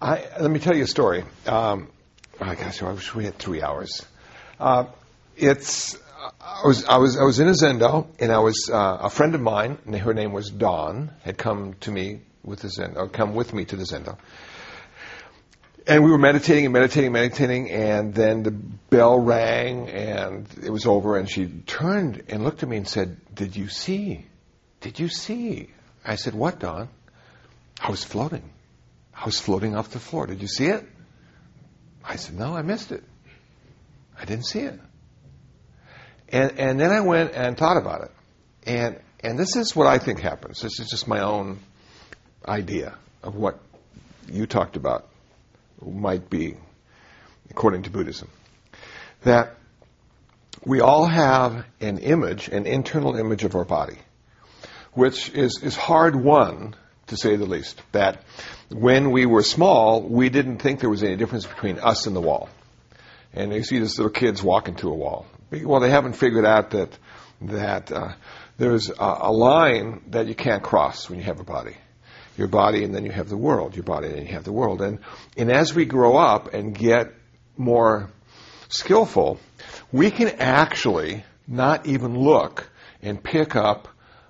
[0.00, 1.24] I, let me tell you a story.
[1.46, 1.90] Um,
[2.40, 4.06] oh gosh, I wish we had three hours.
[4.58, 4.84] Uh,
[5.36, 5.96] it's
[6.40, 9.34] I was I was I was in a zendo, and I was uh, a friend
[9.34, 13.34] of mine, and her name was Dawn, had come to me with the zendo, come
[13.34, 14.18] with me to the zendo,
[15.86, 20.86] and we were meditating and meditating, meditating, and then the bell rang, and it was
[20.86, 24.26] over, and she turned and looked at me and said, "Did you see?
[24.80, 25.70] Did you see?"
[26.04, 26.88] I said, "What, Dawn?"
[27.80, 28.50] I was floating.
[29.14, 30.26] I was floating off the floor.
[30.26, 30.86] Did you see it?
[32.04, 33.04] I said, "No, I missed it.
[34.18, 34.78] I didn't see it."
[36.32, 38.10] And, and then I went and thought about it.
[38.66, 40.60] And, and this is what I think happens.
[40.60, 41.58] This is just my own
[42.46, 43.58] idea of what
[44.30, 45.08] you talked about
[45.84, 46.56] might be,
[47.50, 48.28] according to Buddhism.
[49.22, 49.56] That
[50.64, 53.98] we all have an image, an internal image of our body,
[54.92, 56.74] which is, is hard won,
[57.08, 57.82] to say the least.
[57.92, 58.22] That
[58.70, 62.20] when we were small, we didn't think there was any difference between us and the
[62.20, 62.48] wall.
[63.32, 65.26] And you see these little kids walking to a wall.
[65.50, 66.96] Well, they haven't figured out that
[67.42, 68.12] that uh,
[68.58, 71.76] there's a, a line that you can't cross when you have a body.
[72.36, 73.74] Your body, and then you have the world.
[73.74, 74.80] Your body, and then you have the world.
[74.80, 75.00] And
[75.36, 77.12] and as we grow up and get
[77.56, 78.10] more
[78.68, 79.40] skillful,
[79.92, 82.70] we can actually not even look
[83.02, 83.88] and pick up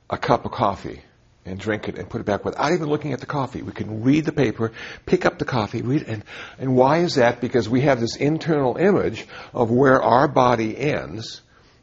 [0.08, 1.02] a cup of coffee
[1.44, 3.62] and drink it and put it back without even looking at the coffee.
[3.62, 4.72] We can read the paper,
[5.06, 6.24] pick up the coffee, read, and,
[6.58, 7.40] and why is that?
[7.40, 11.40] Because we have this internal image of where our body ends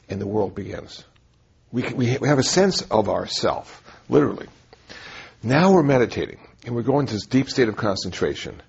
[0.09, 1.03] and the world begins.
[1.71, 4.47] We, can, we have a sense of ourself, literally.
[5.43, 8.61] Now we're meditating and we're going to this deep state of concentration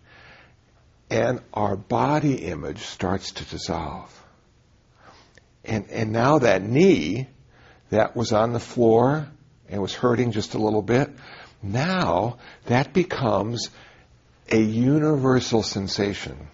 [1.11, 4.15] and our body image starts to dissolve.
[5.65, 7.29] And, and now that knee
[7.91, 9.29] that was on the floor
[9.69, 11.11] and was hurting just a little bit,
[11.63, 13.71] now that becomes
[14.51, 16.49] a universal sensation.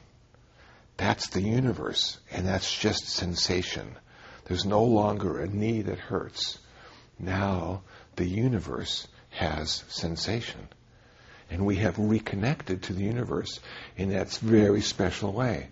[0.96, 3.96] That's the universe, and that's just sensation.
[4.46, 6.58] There's no longer a knee that hurts.
[7.18, 7.82] Now
[8.16, 10.68] the universe has sensation.
[11.50, 13.60] And we have reconnected to the universe
[13.96, 15.68] in that very special way.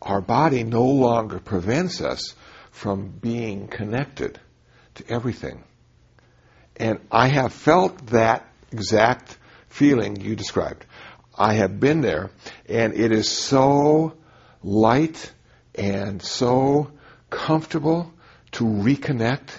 [0.00, 2.34] Our body no longer prevents us
[2.70, 4.38] from being connected
[4.94, 5.64] to everything.
[6.80, 9.36] And I have felt that exact
[9.68, 10.86] feeling you described.
[11.36, 12.30] I have been there,
[12.70, 14.14] and it is so
[14.62, 15.30] light
[15.74, 16.90] and so
[17.28, 18.10] comfortable
[18.52, 19.50] to reconnect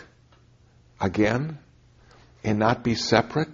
[0.99, 1.59] again
[2.43, 3.49] and not be separate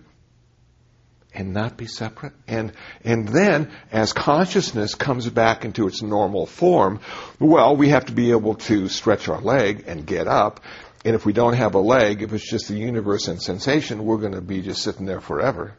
[1.33, 2.33] and not be separate.
[2.47, 2.71] And,
[3.03, 7.01] and then, as consciousness comes back into its normal form,
[7.37, 10.61] well, we have to be able to stretch our leg and get up.
[11.05, 14.17] And if we don't have a leg, if it's just the universe and sensation, we're
[14.17, 15.73] going to be just sitting there forever.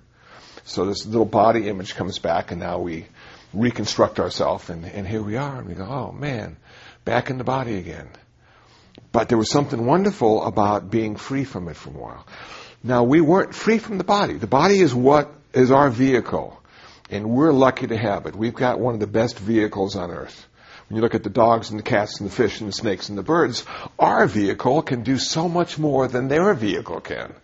[0.64, 3.06] So this little body image comes back, and now we
[3.52, 5.58] reconstruct ourselves, and, and here we are.
[5.58, 6.56] And we go, oh man,
[7.04, 8.08] back in the body again.
[9.12, 12.26] But there was something wonderful about being free from it for a while.
[12.82, 14.34] Now, we weren't free from the body.
[14.34, 16.60] The body is what is our vehicle.
[17.10, 18.36] And we're lucky to have it.
[18.36, 20.47] We've got one of the best vehicles on earth.
[20.88, 23.10] When you look at the dogs and the cats and the fish and the snakes
[23.10, 23.64] and the birds,
[23.98, 27.34] our vehicle can do so much more than their vehicle can.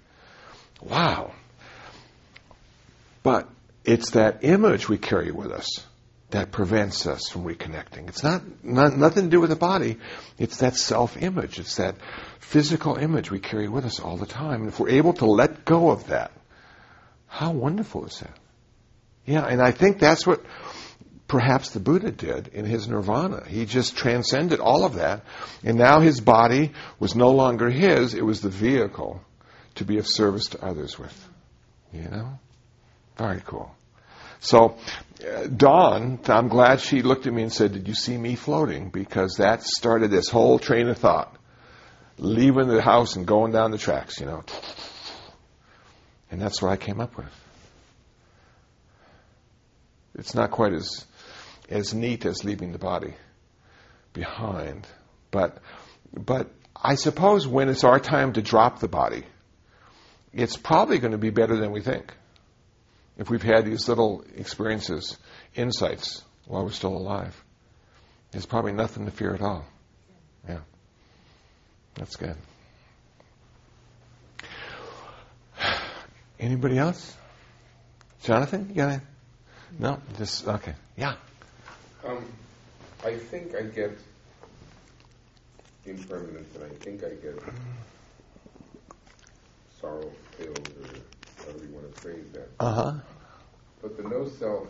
[0.80, 1.32] Wow.
[3.22, 3.49] But
[3.84, 5.68] it's that image we carry with us
[6.30, 8.09] that prevents us from reconnecting.
[8.09, 9.99] It's not, not nothing to do with the body.
[10.38, 11.59] It's that self-image.
[11.59, 11.97] It's that
[12.40, 14.62] physical image we carry with us all the time.
[14.62, 16.32] And if we're able to let go of that,
[17.28, 18.36] how wonderful is that?
[19.26, 20.42] Yeah, and I think that's what
[21.29, 23.45] perhaps the Buddha did in his nirvana.
[23.47, 25.22] He just transcended all of that,
[25.62, 29.20] and now his body was no longer his, it was the vehicle
[29.77, 31.29] to be of service to others with.
[31.93, 32.39] You know?
[33.16, 33.75] Very cool.
[34.41, 34.77] So,
[35.27, 38.91] uh, Dawn, I'm glad she looked at me and said, Did you see me floating?
[38.91, 41.35] Because that started this whole train of thought.
[42.18, 44.45] Leaving the house and going down the tracks, you know.
[46.31, 47.27] And that's what I came up with.
[50.16, 51.07] It's not quite as,
[51.69, 53.15] as neat as leaving the body
[54.12, 54.87] behind.
[55.31, 55.59] But,
[56.12, 59.25] but I suppose when it's our time to drop the body,
[60.33, 62.12] it's probably going to be better than we think
[63.17, 65.17] if we've had these little experiences,
[65.55, 67.43] insights while we're still alive.
[68.33, 69.65] There's probably nothing to fear at all.
[70.49, 70.61] Yeah.
[71.95, 72.37] That's good.
[76.41, 77.17] Anybody else?
[78.23, 79.03] Jonathan, you got any?
[79.79, 80.75] No, just okay.
[80.97, 81.15] Yeah.
[82.07, 82.25] Um,
[83.05, 83.99] I think I get
[85.87, 87.43] impermanence, and I think I get
[89.81, 92.49] sorrow filled or however you want to phrase that.
[92.61, 92.93] Uh huh.
[93.83, 94.69] But the no self.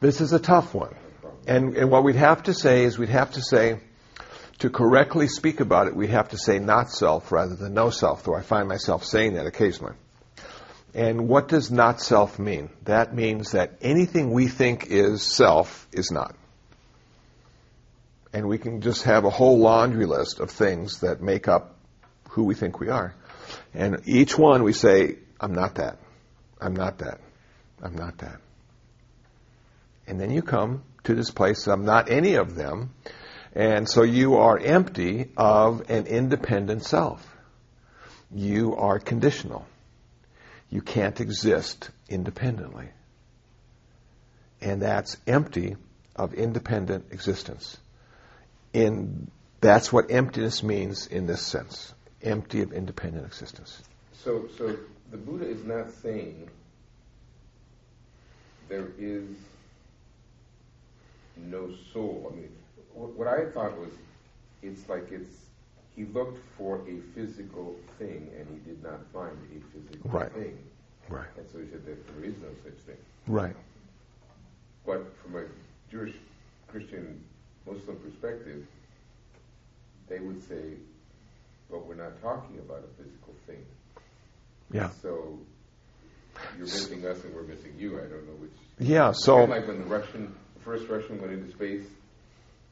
[0.00, 0.94] This is a tough one.
[1.46, 3.80] And, and what we'd have to say is we'd have to say,
[4.58, 8.24] to correctly speak about it, we'd have to say not self rather than no self,
[8.24, 9.94] though I find myself saying that occasionally.
[10.94, 12.68] And what does not self mean?
[12.84, 16.34] That means that anything we think is self is not.
[18.32, 21.76] And we can just have a whole laundry list of things that make up
[22.30, 23.14] who we think we are.
[23.74, 25.98] And each one we say, I'm not that.
[26.60, 27.20] I'm not that.
[27.82, 28.40] I'm not that.
[30.06, 32.94] And then you come to this place, I'm not any of them.
[33.54, 37.26] And so you are empty of an independent self.
[38.30, 39.66] You are conditional.
[40.72, 42.88] You can't exist independently.
[44.62, 45.76] And that's empty
[46.16, 47.76] of independent existence.
[48.72, 51.92] In, that's what emptiness means in this sense.
[52.22, 53.82] Empty of independent existence.
[54.24, 54.74] So, so
[55.10, 56.48] the Buddha is not saying
[58.70, 59.28] there is
[61.36, 62.32] no soul.
[62.32, 62.48] I mean,
[62.94, 63.90] what I thought was
[64.62, 65.36] it's like it's
[65.96, 70.32] he looked for a physical thing and he did not find a physical right.
[70.32, 70.58] thing.
[71.08, 71.26] Right.
[71.36, 72.96] And so he said that there is no such thing.
[73.26, 73.54] Right.
[74.86, 75.44] But from a
[75.90, 76.14] Jewish,
[76.68, 77.22] Christian,
[77.66, 78.66] Muslim perspective,
[80.08, 80.74] they would say,
[81.70, 83.64] but we're not talking about a physical thing.
[84.72, 84.90] Yeah.
[85.02, 85.38] So
[86.56, 87.98] you're missing us and we're missing you.
[87.98, 88.50] I don't know which.
[88.78, 89.12] Yeah.
[89.12, 91.86] So like when the Russian, the first Russian went into space,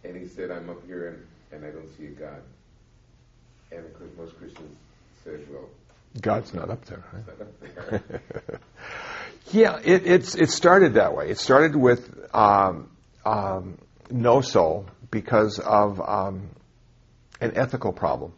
[0.04, 2.42] and he said, "I'm up here and, and I don't see a God."
[3.72, 4.76] And of course, most Christians
[5.24, 5.68] said, "Well,
[6.20, 7.04] God's not up there.
[7.90, 8.02] there."
[9.52, 11.28] Yeah, it, it's it started that way.
[11.28, 12.88] It started with um,
[13.24, 16.50] um, no soul because of um,
[17.40, 18.32] an ethical problem,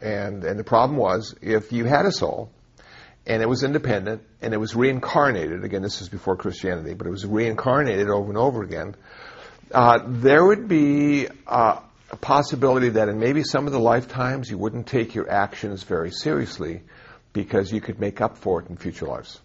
[0.00, 2.50] and and the problem was if you had a soul
[3.26, 5.82] and it was independent and it was reincarnated again.
[5.82, 8.94] This is before Christianity, but it was reincarnated over and over again.
[9.70, 11.80] Uh, there would be uh,
[12.14, 16.12] a possibility that in maybe some of the lifetimes you wouldn't take your actions very
[16.12, 16.82] seriously
[17.32, 19.40] because you could make up for it in future lives.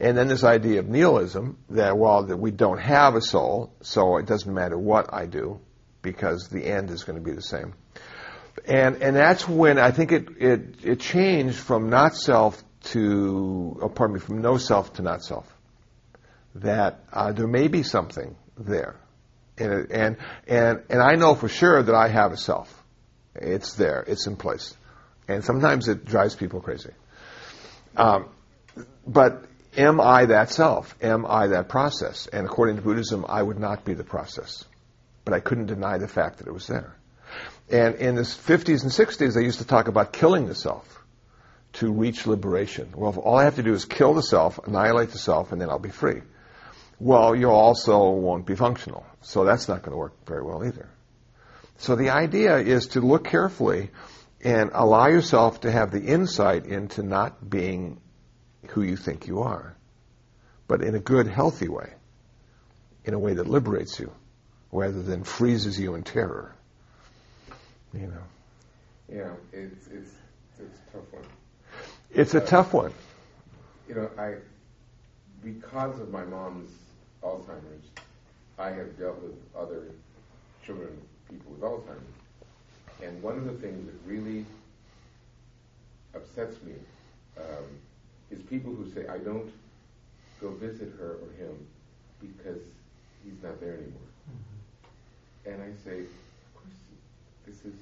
[0.00, 4.16] And then this idea of nihilism that well that we don't have a soul, so
[4.16, 5.60] it doesn't matter what I do
[6.02, 7.74] because the end is going to be the same.
[8.66, 13.88] And and that's when I think it it, it changed from not self to oh,
[13.88, 15.46] pardon me from no self to not self.
[16.56, 18.96] That uh, there may be something there,
[19.58, 22.82] and, and and and I know for sure that I have a self.
[23.34, 24.04] It's there.
[24.06, 24.76] It's in place,
[25.28, 26.92] and sometimes it drives people crazy.
[27.96, 28.28] Um,
[29.06, 29.44] but
[29.76, 30.94] am I that self?
[31.02, 32.26] Am I that process?
[32.26, 34.64] And according to Buddhism, I would not be the process.
[35.24, 36.96] But I couldn't deny the fact that it was there.
[37.70, 41.02] And in the 50s and 60s, they used to talk about killing the self
[41.74, 42.92] to reach liberation.
[42.94, 45.70] Well, all I have to do is kill the self, annihilate the self, and then
[45.70, 46.20] I'll be free.
[47.02, 49.04] Well, you also won't be functional.
[49.22, 50.88] So that's not going to work very well either.
[51.78, 53.90] So the idea is to look carefully
[54.44, 58.00] and allow yourself to have the insight into not being
[58.68, 59.76] who you think you are,
[60.68, 61.92] but in a good, healthy way,
[63.04, 64.12] in a way that liberates you,
[64.70, 66.54] rather than freezes you in terror.
[67.92, 68.22] You know.
[69.12, 70.12] Yeah, it's it's
[70.60, 71.24] it's a tough one.
[72.12, 72.92] It's a uh, tough one.
[73.88, 74.34] You know, I
[75.42, 76.70] because of my mom's
[77.22, 77.86] Alzheimer's,
[78.58, 79.84] I have dealt with other
[80.64, 80.96] children,
[81.28, 84.44] people with Alzheimer's, and one of the things that really
[86.14, 86.74] upsets me
[87.36, 87.64] um,
[88.30, 89.50] is people who say, I don't
[90.40, 91.66] go visit her or him
[92.20, 92.62] because
[93.24, 94.10] he's not there anymore.
[94.30, 95.50] Mm-hmm.
[95.50, 96.76] And I say, of course,
[97.46, 97.74] this is,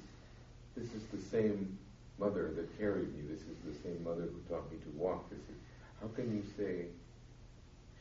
[0.75, 1.77] this is the same
[2.19, 3.23] mother that carried me.
[3.29, 5.29] This is the same mother who taught me to walk.
[5.29, 5.55] This is,
[5.99, 6.85] how can you say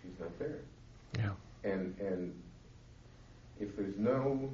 [0.03, 0.61] she's not there?
[1.16, 1.30] Yeah.
[1.64, 2.34] And, and
[3.58, 4.50] if there's no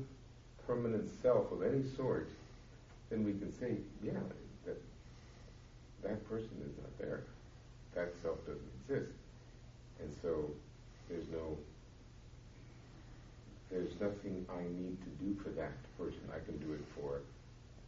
[0.66, 2.28] permanent self of any sort,
[3.11, 4.12] then we can say, yeah,
[4.64, 4.80] that
[6.02, 7.22] that person is not there
[7.96, 9.12] that self doesn't exist.
[9.98, 10.50] And so
[11.09, 11.57] there's no,
[13.70, 16.20] there's nothing I need to do for that person.
[16.30, 17.22] I can do it for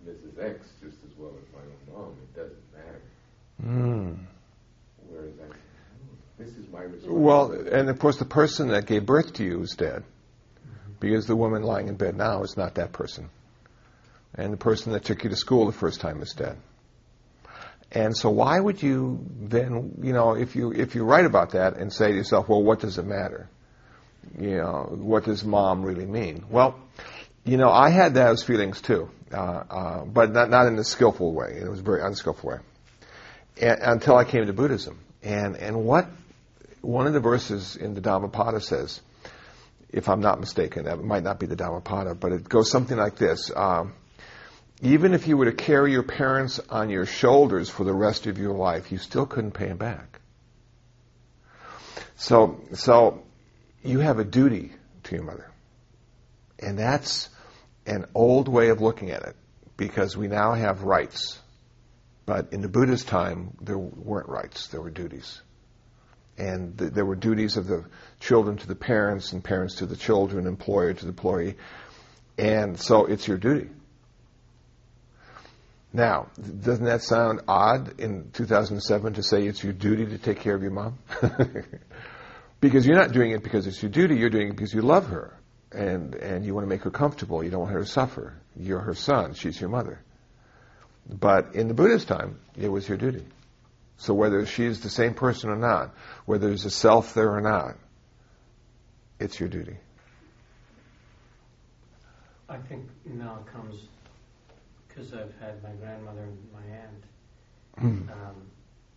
[0.04, 0.42] Mrs.
[0.42, 2.16] X just as well as my own mom.
[2.22, 3.02] It doesn't matter.
[3.62, 4.16] Mm.
[5.08, 5.54] Whereas I
[6.38, 7.22] this is my responsibility.
[7.22, 10.02] Well, and of course, the person that gave birth to you is dead.
[10.02, 10.92] Mm-hmm.
[11.00, 13.28] Because the woman lying in bed now is not that person.
[14.34, 16.56] And the person that took you to school the first time is dead.
[17.90, 21.78] And so why would you then, you know, if you if you write about that
[21.78, 23.48] and say to yourself, well, what does it matter?
[24.38, 26.44] You know, what does mom really mean?
[26.50, 26.78] Well,
[27.44, 31.32] you know, I had those feelings too, uh, uh, but not not in a skillful
[31.32, 31.58] way.
[31.62, 32.58] It was a very unskillful way.
[33.60, 36.08] Until I came to Buddhism, and and what
[36.80, 39.00] one of the verses in the Dhammapada says,
[39.90, 43.16] if I'm not mistaken, that might not be the Dhammapada, but it goes something like
[43.16, 43.50] this.
[43.54, 43.94] Um,
[44.80, 48.38] even if you were to carry your parents on your shoulders for the rest of
[48.38, 50.20] your life, you still couldn't pay them back.
[52.16, 53.22] So, so
[53.82, 54.72] you have a duty
[55.04, 55.50] to your mother.
[56.58, 57.28] And that's
[57.86, 59.36] an old way of looking at it
[59.76, 61.38] because we now have rights.
[62.26, 65.40] But in the Buddha's time, there weren't rights, there were duties.
[66.38, 67.84] And th- there were duties of the
[68.20, 71.56] children to the parents and parents to the children, employer to the employee.
[72.38, 73.68] And so it's your duty.
[75.92, 80.54] Now, doesn't that sound odd in 2007 to say it's your duty to take care
[80.54, 80.98] of your mom?
[82.60, 85.08] because you're not doing it because it's your duty, you're doing it because you love
[85.08, 85.34] her
[85.72, 88.34] and, and you want to make her comfortable, you don't want her to suffer.
[88.54, 90.00] You're her son, she's your mother.
[91.08, 93.24] But in the Buddha's time, it was your duty.
[93.98, 95.94] So whether she's the same person or not,
[96.24, 97.76] whether there's a self there or not,
[99.18, 99.76] it's your duty.
[102.48, 103.74] I think now comes
[104.88, 107.04] because I've had my grandmother and my aunt.
[107.78, 108.10] Hmm.
[108.10, 108.34] um,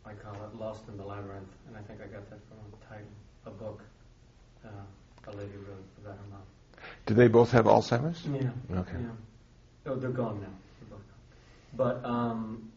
[0.06, 2.90] I call it Lost in the Labyrinth, and I think I got that from a
[2.90, 3.08] title,
[3.46, 3.82] a book
[4.66, 4.70] uh,
[5.28, 6.42] a lady wrote about her mom.
[7.06, 8.26] Do they both have Alzheimer's?
[8.26, 8.50] Yeah.
[8.80, 8.92] Okay.
[8.94, 9.10] Yeah.
[9.88, 10.48] Oh, they're gone now.
[10.80, 12.02] They're both gone.
[12.02, 12.71] But um,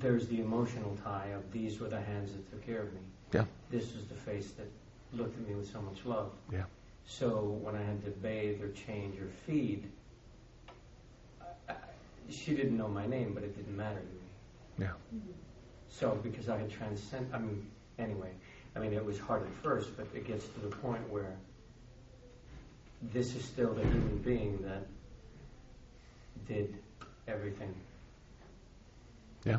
[0.00, 3.00] there's the emotional tie of these were the hands that took care of me.
[3.32, 3.44] Yeah.
[3.70, 4.70] This was the face that
[5.12, 6.30] looked at me with so much love.
[6.52, 6.64] Yeah.
[7.06, 9.90] So when I had to bathe or change or feed,
[12.30, 14.88] she didn't know my name, but it didn't matter to me.
[14.88, 15.20] Yeah.
[15.88, 17.66] So because I had transcended, I mean,
[17.98, 18.30] anyway,
[18.74, 21.36] I mean, it was hard at first, but it gets to the point where
[23.12, 24.86] this is still the human being that
[26.48, 26.74] did
[27.28, 27.74] everything.
[29.44, 29.58] Yeah.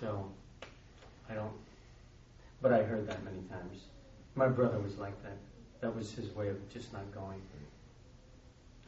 [0.00, 0.30] So
[1.28, 1.52] I don't,
[2.62, 3.82] but I heard that many times.
[4.34, 5.36] My brother was like that.
[5.80, 7.40] That was his way of just not going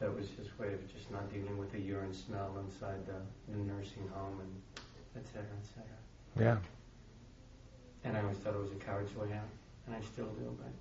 [0.01, 3.57] that was his way of just not dealing with the urine smell inside the, the
[3.71, 4.83] nursing home and
[5.15, 6.43] et cetera, et cetera.
[6.43, 6.57] Yeah.
[8.03, 9.47] And I always thought it was a coward's way out.
[9.85, 10.71] and I still do, but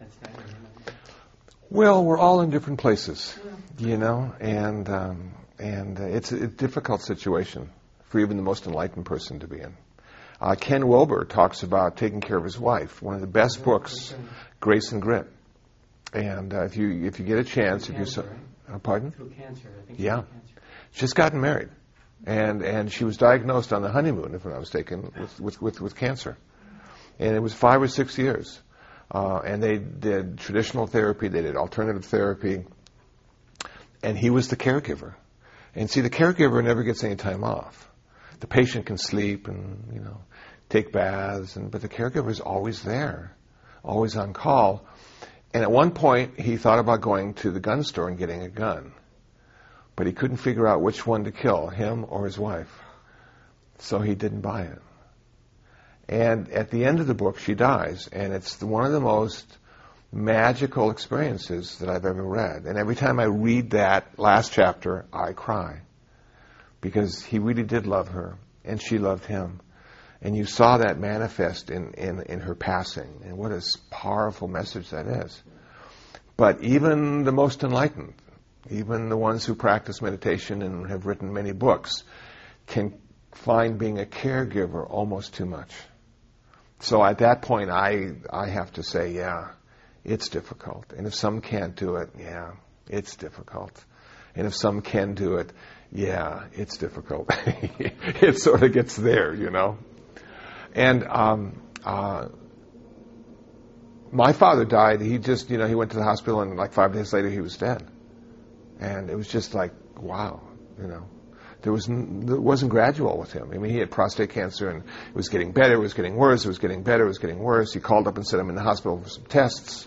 [0.00, 0.64] that's here.
[1.68, 3.38] Well, we're all in different places,
[3.78, 7.70] you know, and um, and uh, it's a difficult situation
[8.10, 9.74] for even the most enlightened person to be in.
[10.40, 13.00] Uh, Ken Wilber talks about taking care of his wife.
[13.02, 14.14] One of the best books,
[14.58, 15.26] Grace and Grit.
[16.12, 19.12] And uh, if you if you get a chance, if you Cancer, so, uh, pardon,
[19.12, 20.00] Through cancer, I think.
[20.00, 20.22] Yeah.
[20.92, 21.68] she's gotten married,
[22.26, 25.80] and and she was diagnosed on the honeymoon, if I'm not mistaken, with with with,
[25.80, 26.36] with cancer,
[27.20, 28.60] and it was five or six years,
[29.12, 32.64] uh, and they did traditional therapy, they did alternative therapy,
[34.02, 35.14] and he was the caregiver,
[35.76, 37.89] and see the caregiver never gets any time off.
[38.40, 40.20] The patient can sleep and you know
[40.68, 43.36] take baths, and but the caregiver is always there,
[43.84, 44.86] always on call.
[45.52, 48.48] And at one point, he thought about going to the gun store and getting a
[48.48, 48.92] gun
[50.00, 52.74] but he couldn't figure out which one to kill, him or his wife.
[53.80, 54.80] So he didn't buy it.
[56.08, 59.44] And at the end of the book, she dies, and it's one of the most
[60.10, 62.64] magical experiences that I've ever read.
[62.64, 65.82] And every time I read that last chapter, I cry.
[66.80, 69.60] Because he really did love her, and she loved him.
[70.22, 74.90] And you saw that manifest in, in, in her passing, and what a powerful message
[74.90, 75.42] that is.
[76.36, 78.14] But even the most enlightened,
[78.70, 82.02] even the ones who practice meditation and have written many books,
[82.66, 82.98] can
[83.32, 85.72] find being a caregiver almost too much.
[86.80, 89.52] So at that point, I I have to say, yeah,
[90.04, 90.92] it's difficult.
[90.96, 92.52] And if some can't do it, yeah,
[92.88, 93.84] it's difficult.
[94.34, 95.52] And if some can do it,
[95.92, 97.30] yeah, it's difficult.
[97.46, 99.78] it sort of gets there, you know.
[100.72, 102.28] And um, uh,
[104.12, 105.00] my father died.
[105.00, 107.40] He just, you know, he went to the hospital, and like five days later, he
[107.40, 107.88] was dead.
[108.78, 110.42] And it was just like, wow,
[110.80, 111.06] you know.
[111.62, 113.50] There was it wasn't gradual with him.
[113.52, 116.44] I mean, he had prostate cancer, and it was getting better, it was getting worse,
[116.46, 117.74] it was getting better, it was getting worse.
[117.74, 119.86] He called up and said, "I'm in the hospital for some tests."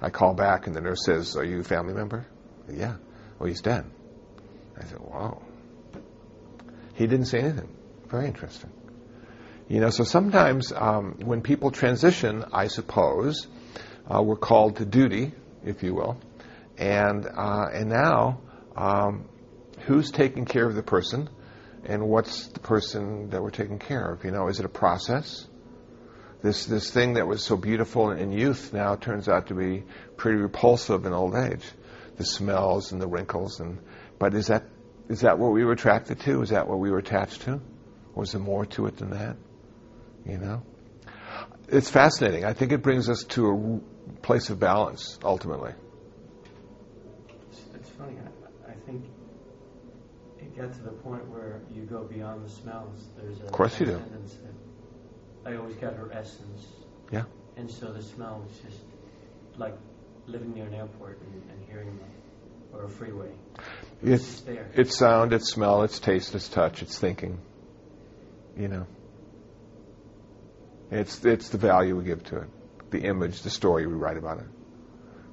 [0.00, 2.24] I call back, and the nurse says, "Are you a family member?"
[2.72, 2.96] Yeah.
[3.38, 3.84] Well, he's dead.
[4.78, 5.42] I said, "Wow."
[6.94, 7.68] He didn't say anything.
[8.08, 8.70] Very interesting.
[9.68, 13.46] You know, so sometimes um, when people transition, I suppose,
[14.06, 15.32] uh, we're called to duty,
[15.64, 16.18] if you will,
[16.76, 18.40] and uh, and now,
[18.76, 19.28] um,
[19.86, 21.30] who's taking care of the person,
[21.84, 24.24] and what's the person that we're taking care of?
[24.24, 25.46] You know, is it a process?
[26.42, 29.84] This this thing that was so beautiful in youth now turns out to be
[30.16, 31.64] pretty repulsive in old age.
[32.16, 33.78] The smells and the wrinkles, and
[34.18, 34.64] but is that
[35.08, 36.42] is that what we were attracted to?
[36.42, 37.60] Is that what we were attached to?
[38.14, 39.36] Or is there more to it than that?
[40.26, 40.62] You know,
[41.68, 42.44] it's fascinating.
[42.44, 45.72] I think it brings us to a place of balance ultimately.
[47.50, 48.16] It's, it's funny.
[48.66, 49.04] I, I think
[50.38, 53.08] it got to the point where you go beyond the smells.
[53.16, 54.02] There's a Of course you do.
[55.44, 56.66] I always got her essence.
[57.10, 57.24] Yeah.
[57.56, 58.82] And so the smell was just
[59.56, 59.76] like
[60.26, 62.04] living near an airport and, and hearing the,
[62.72, 63.30] or a freeway.
[64.02, 64.70] It's It's there.
[64.74, 67.38] it's sound, it's smell, it's taste, it's touch, it's thinking.
[68.56, 68.86] You know,
[70.90, 72.48] it's it's the value we give to it,
[72.90, 74.46] the image, the story we write about it.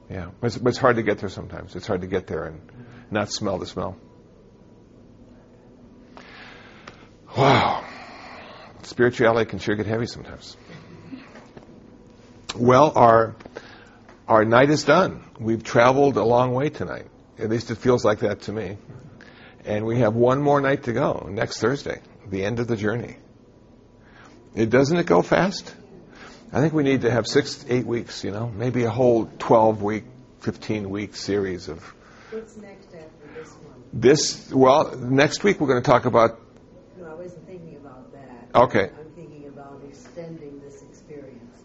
[0.09, 1.75] Yeah, but it's, but it's hard to get there sometimes.
[1.75, 2.83] It's hard to get there and mm-hmm.
[3.11, 3.97] not smell the smell.
[7.37, 7.83] Wow,
[8.83, 10.55] spirituality can sure get heavy sometimes.
[12.55, 13.35] Well, our
[14.27, 15.23] our night is done.
[15.39, 17.07] We've traveled a long way tonight.
[17.39, 18.77] At least it feels like that to me.
[19.65, 23.17] And we have one more night to go next Thursday, the end of the journey.
[24.55, 25.73] It doesn't it go fast?
[26.51, 29.81] I think we need to have six, eight weeks, you know, maybe a whole 12
[29.83, 30.03] week,
[30.39, 31.83] 15 week series of
[32.31, 33.83] What's next after this one?
[33.93, 34.51] this.
[34.51, 36.39] Well, next week we're going to talk about.
[36.97, 38.59] No, I wasn't thinking about that.
[38.59, 38.89] Okay.
[38.97, 41.61] I'm thinking about extending this experience.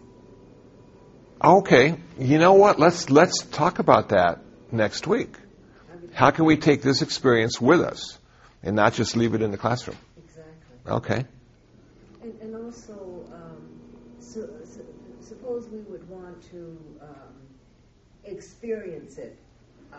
[1.43, 2.79] Okay, you know what?
[2.79, 4.39] Let's let's talk about that
[4.71, 5.35] next week.
[6.15, 8.17] How can we take this experience with us
[8.63, 9.97] and not just leave it in the classroom?
[10.17, 10.91] Exactly.
[10.91, 11.25] Okay.
[12.23, 13.69] And, and also, um,
[14.19, 14.79] so, so,
[15.21, 17.07] suppose we would want to um,
[18.23, 19.37] experience it
[19.91, 19.97] uh,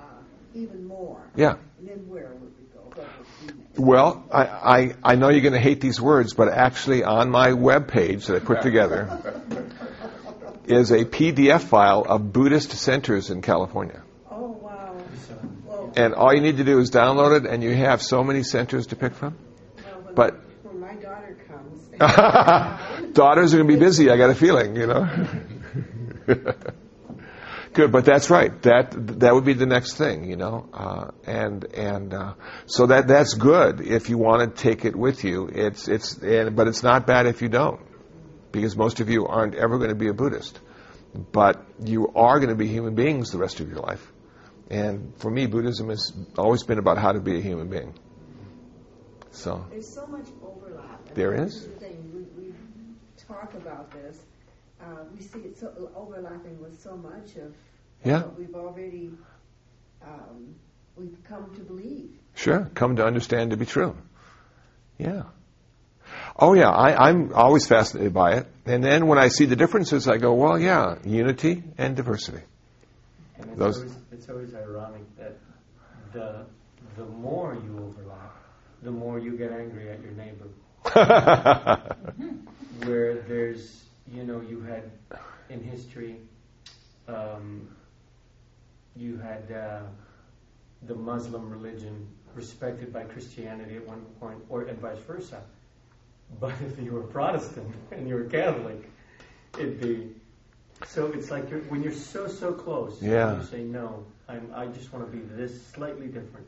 [0.55, 1.21] even more.
[1.37, 1.57] Yeah.
[1.79, 3.05] And then where would we go?
[3.45, 3.87] Would?
[3.87, 7.53] Well, I, I, I know you're going to hate these words, but actually on my
[7.53, 9.21] web page that I put together
[10.67, 14.03] is a PDF file of Buddhist centers in California.
[14.31, 14.97] Oh, wow.
[15.29, 18.23] So, Well, And all you need to do is download it, and you have so
[18.23, 19.37] many centers to pick from.
[19.77, 21.89] well, when, but- when my daughter comes,
[23.15, 25.09] Daughters are going to be busy, I got a feeling, you know.
[27.73, 28.63] Good, but that's right.
[28.63, 30.67] That that would be the next thing, you know.
[30.73, 32.33] Uh, and and uh,
[32.65, 35.51] so that that's good if you want to take it with you.
[35.53, 37.81] It's it's and, but it's not bad if you don't,
[38.51, 40.59] because most of you aren't ever going to be a Buddhist.
[41.33, 44.11] But you are going to be human beings the rest of your life.
[44.71, 47.95] And for me, Buddhism has always been about how to be a human being.
[49.31, 51.07] So There's so much overlap.
[51.09, 51.63] And There is.
[51.67, 52.11] the thing.
[52.37, 52.53] We, we
[53.29, 54.19] talk about this.
[54.81, 57.55] Uh, we see it so overlapping with so much of
[58.05, 58.23] Yeah.
[58.23, 59.11] what we've already
[60.03, 60.55] um,
[60.97, 62.11] we've come to believe.
[62.35, 63.97] Sure, come to understand to be true.
[64.99, 65.25] Yeah.
[66.39, 68.47] Oh yeah, I, I'm always fascinated by it.
[68.67, 72.43] And then when I see the differences, I go, well, yeah, unity and diversity.
[73.39, 73.85] And Those-
[74.17, 75.37] it's always ironic that
[76.13, 76.47] the
[76.97, 78.35] the more you overlap,
[78.83, 80.49] the more you get angry at your neighbor.
[82.85, 84.91] Where there's, you know, you had
[85.51, 86.17] in history,
[87.09, 87.69] um,
[88.95, 89.81] you had uh,
[90.87, 95.43] the Muslim religion respected by Christianity at one point, or and vice versa.
[96.41, 98.91] But if you were Protestant and you were Catholic,
[99.59, 100.15] it'd be
[100.87, 101.07] so.
[101.13, 103.01] It's like you're, when you're so so close.
[103.03, 103.39] Yeah.
[103.39, 104.05] You say no.
[104.29, 106.47] I'm, I just want to be this slightly different.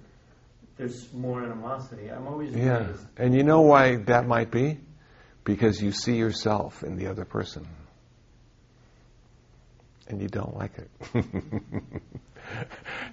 [0.76, 2.08] There's more animosity.
[2.08, 2.78] I'm always yeah.
[2.78, 3.06] amazed.
[3.16, 4.78] And you know why that might be?
[5.44, 7.66] Because you see yourself in the other person.
[10.08, 10.90] And you don't like it.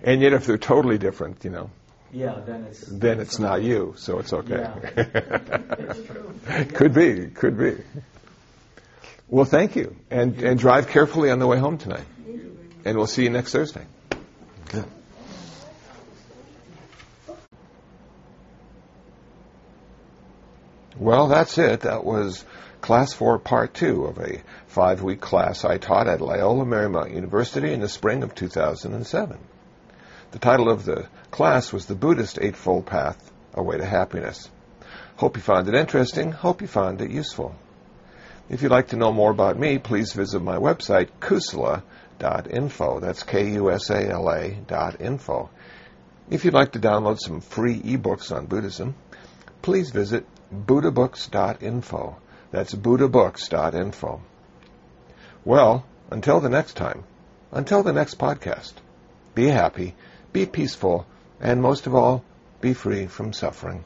[0.04, 1.70] and yet if they're totally different, you know,
[2.12, 2.40] Yeah.
[2.46, 4.70] Then it's then it's not you, so it's okay.
[4.96, 6.34] It's true.
[6.74, 7.84] could be, could be.
[9.28, 12.06] Well, thank you, and and drive carefully on the way home tonight,
[12.86, 13.86] and we'll see you next Thursday.
[14.70, 14.86] Good.
[20.98, 21.82] Well, that's it.
[21.82, 22.46] That was
[22.82, 27.74] Class 4, Part 2 of a five week class I taught at Loyola Marymount University
[27.74, 29.38] in the spring of 2007.
[30.32, 34.50] The title of the class was The Buddhist Eightfold Path A Way to Happiness.
[35.18, 36.32] Hope you found it interesting.
[36.32, 37.56] Hope you found it useful.
[38.48, 43.00] If you'd like to know more about me, please visit my website, kusala.info.
[43.00, 45.50] That's K-U-S-A-L-A dot info.
[46.30, 48.96] If you'd like to download some free ebooks on Buddhism,
[49.64, 52.18] please visit buddhabooks.info.
[52.52, 54.22] That's buddhabooks.info.
[55.44, 57.04] Well, until the next time,
[57.52, 58.74] until the next podcast,
[59.34, 59.96] be happy,
[60.34, 61.08] be peaceful,
[61.40, 62.24] and most of all,
[62.62, 63.84] be free from suffering.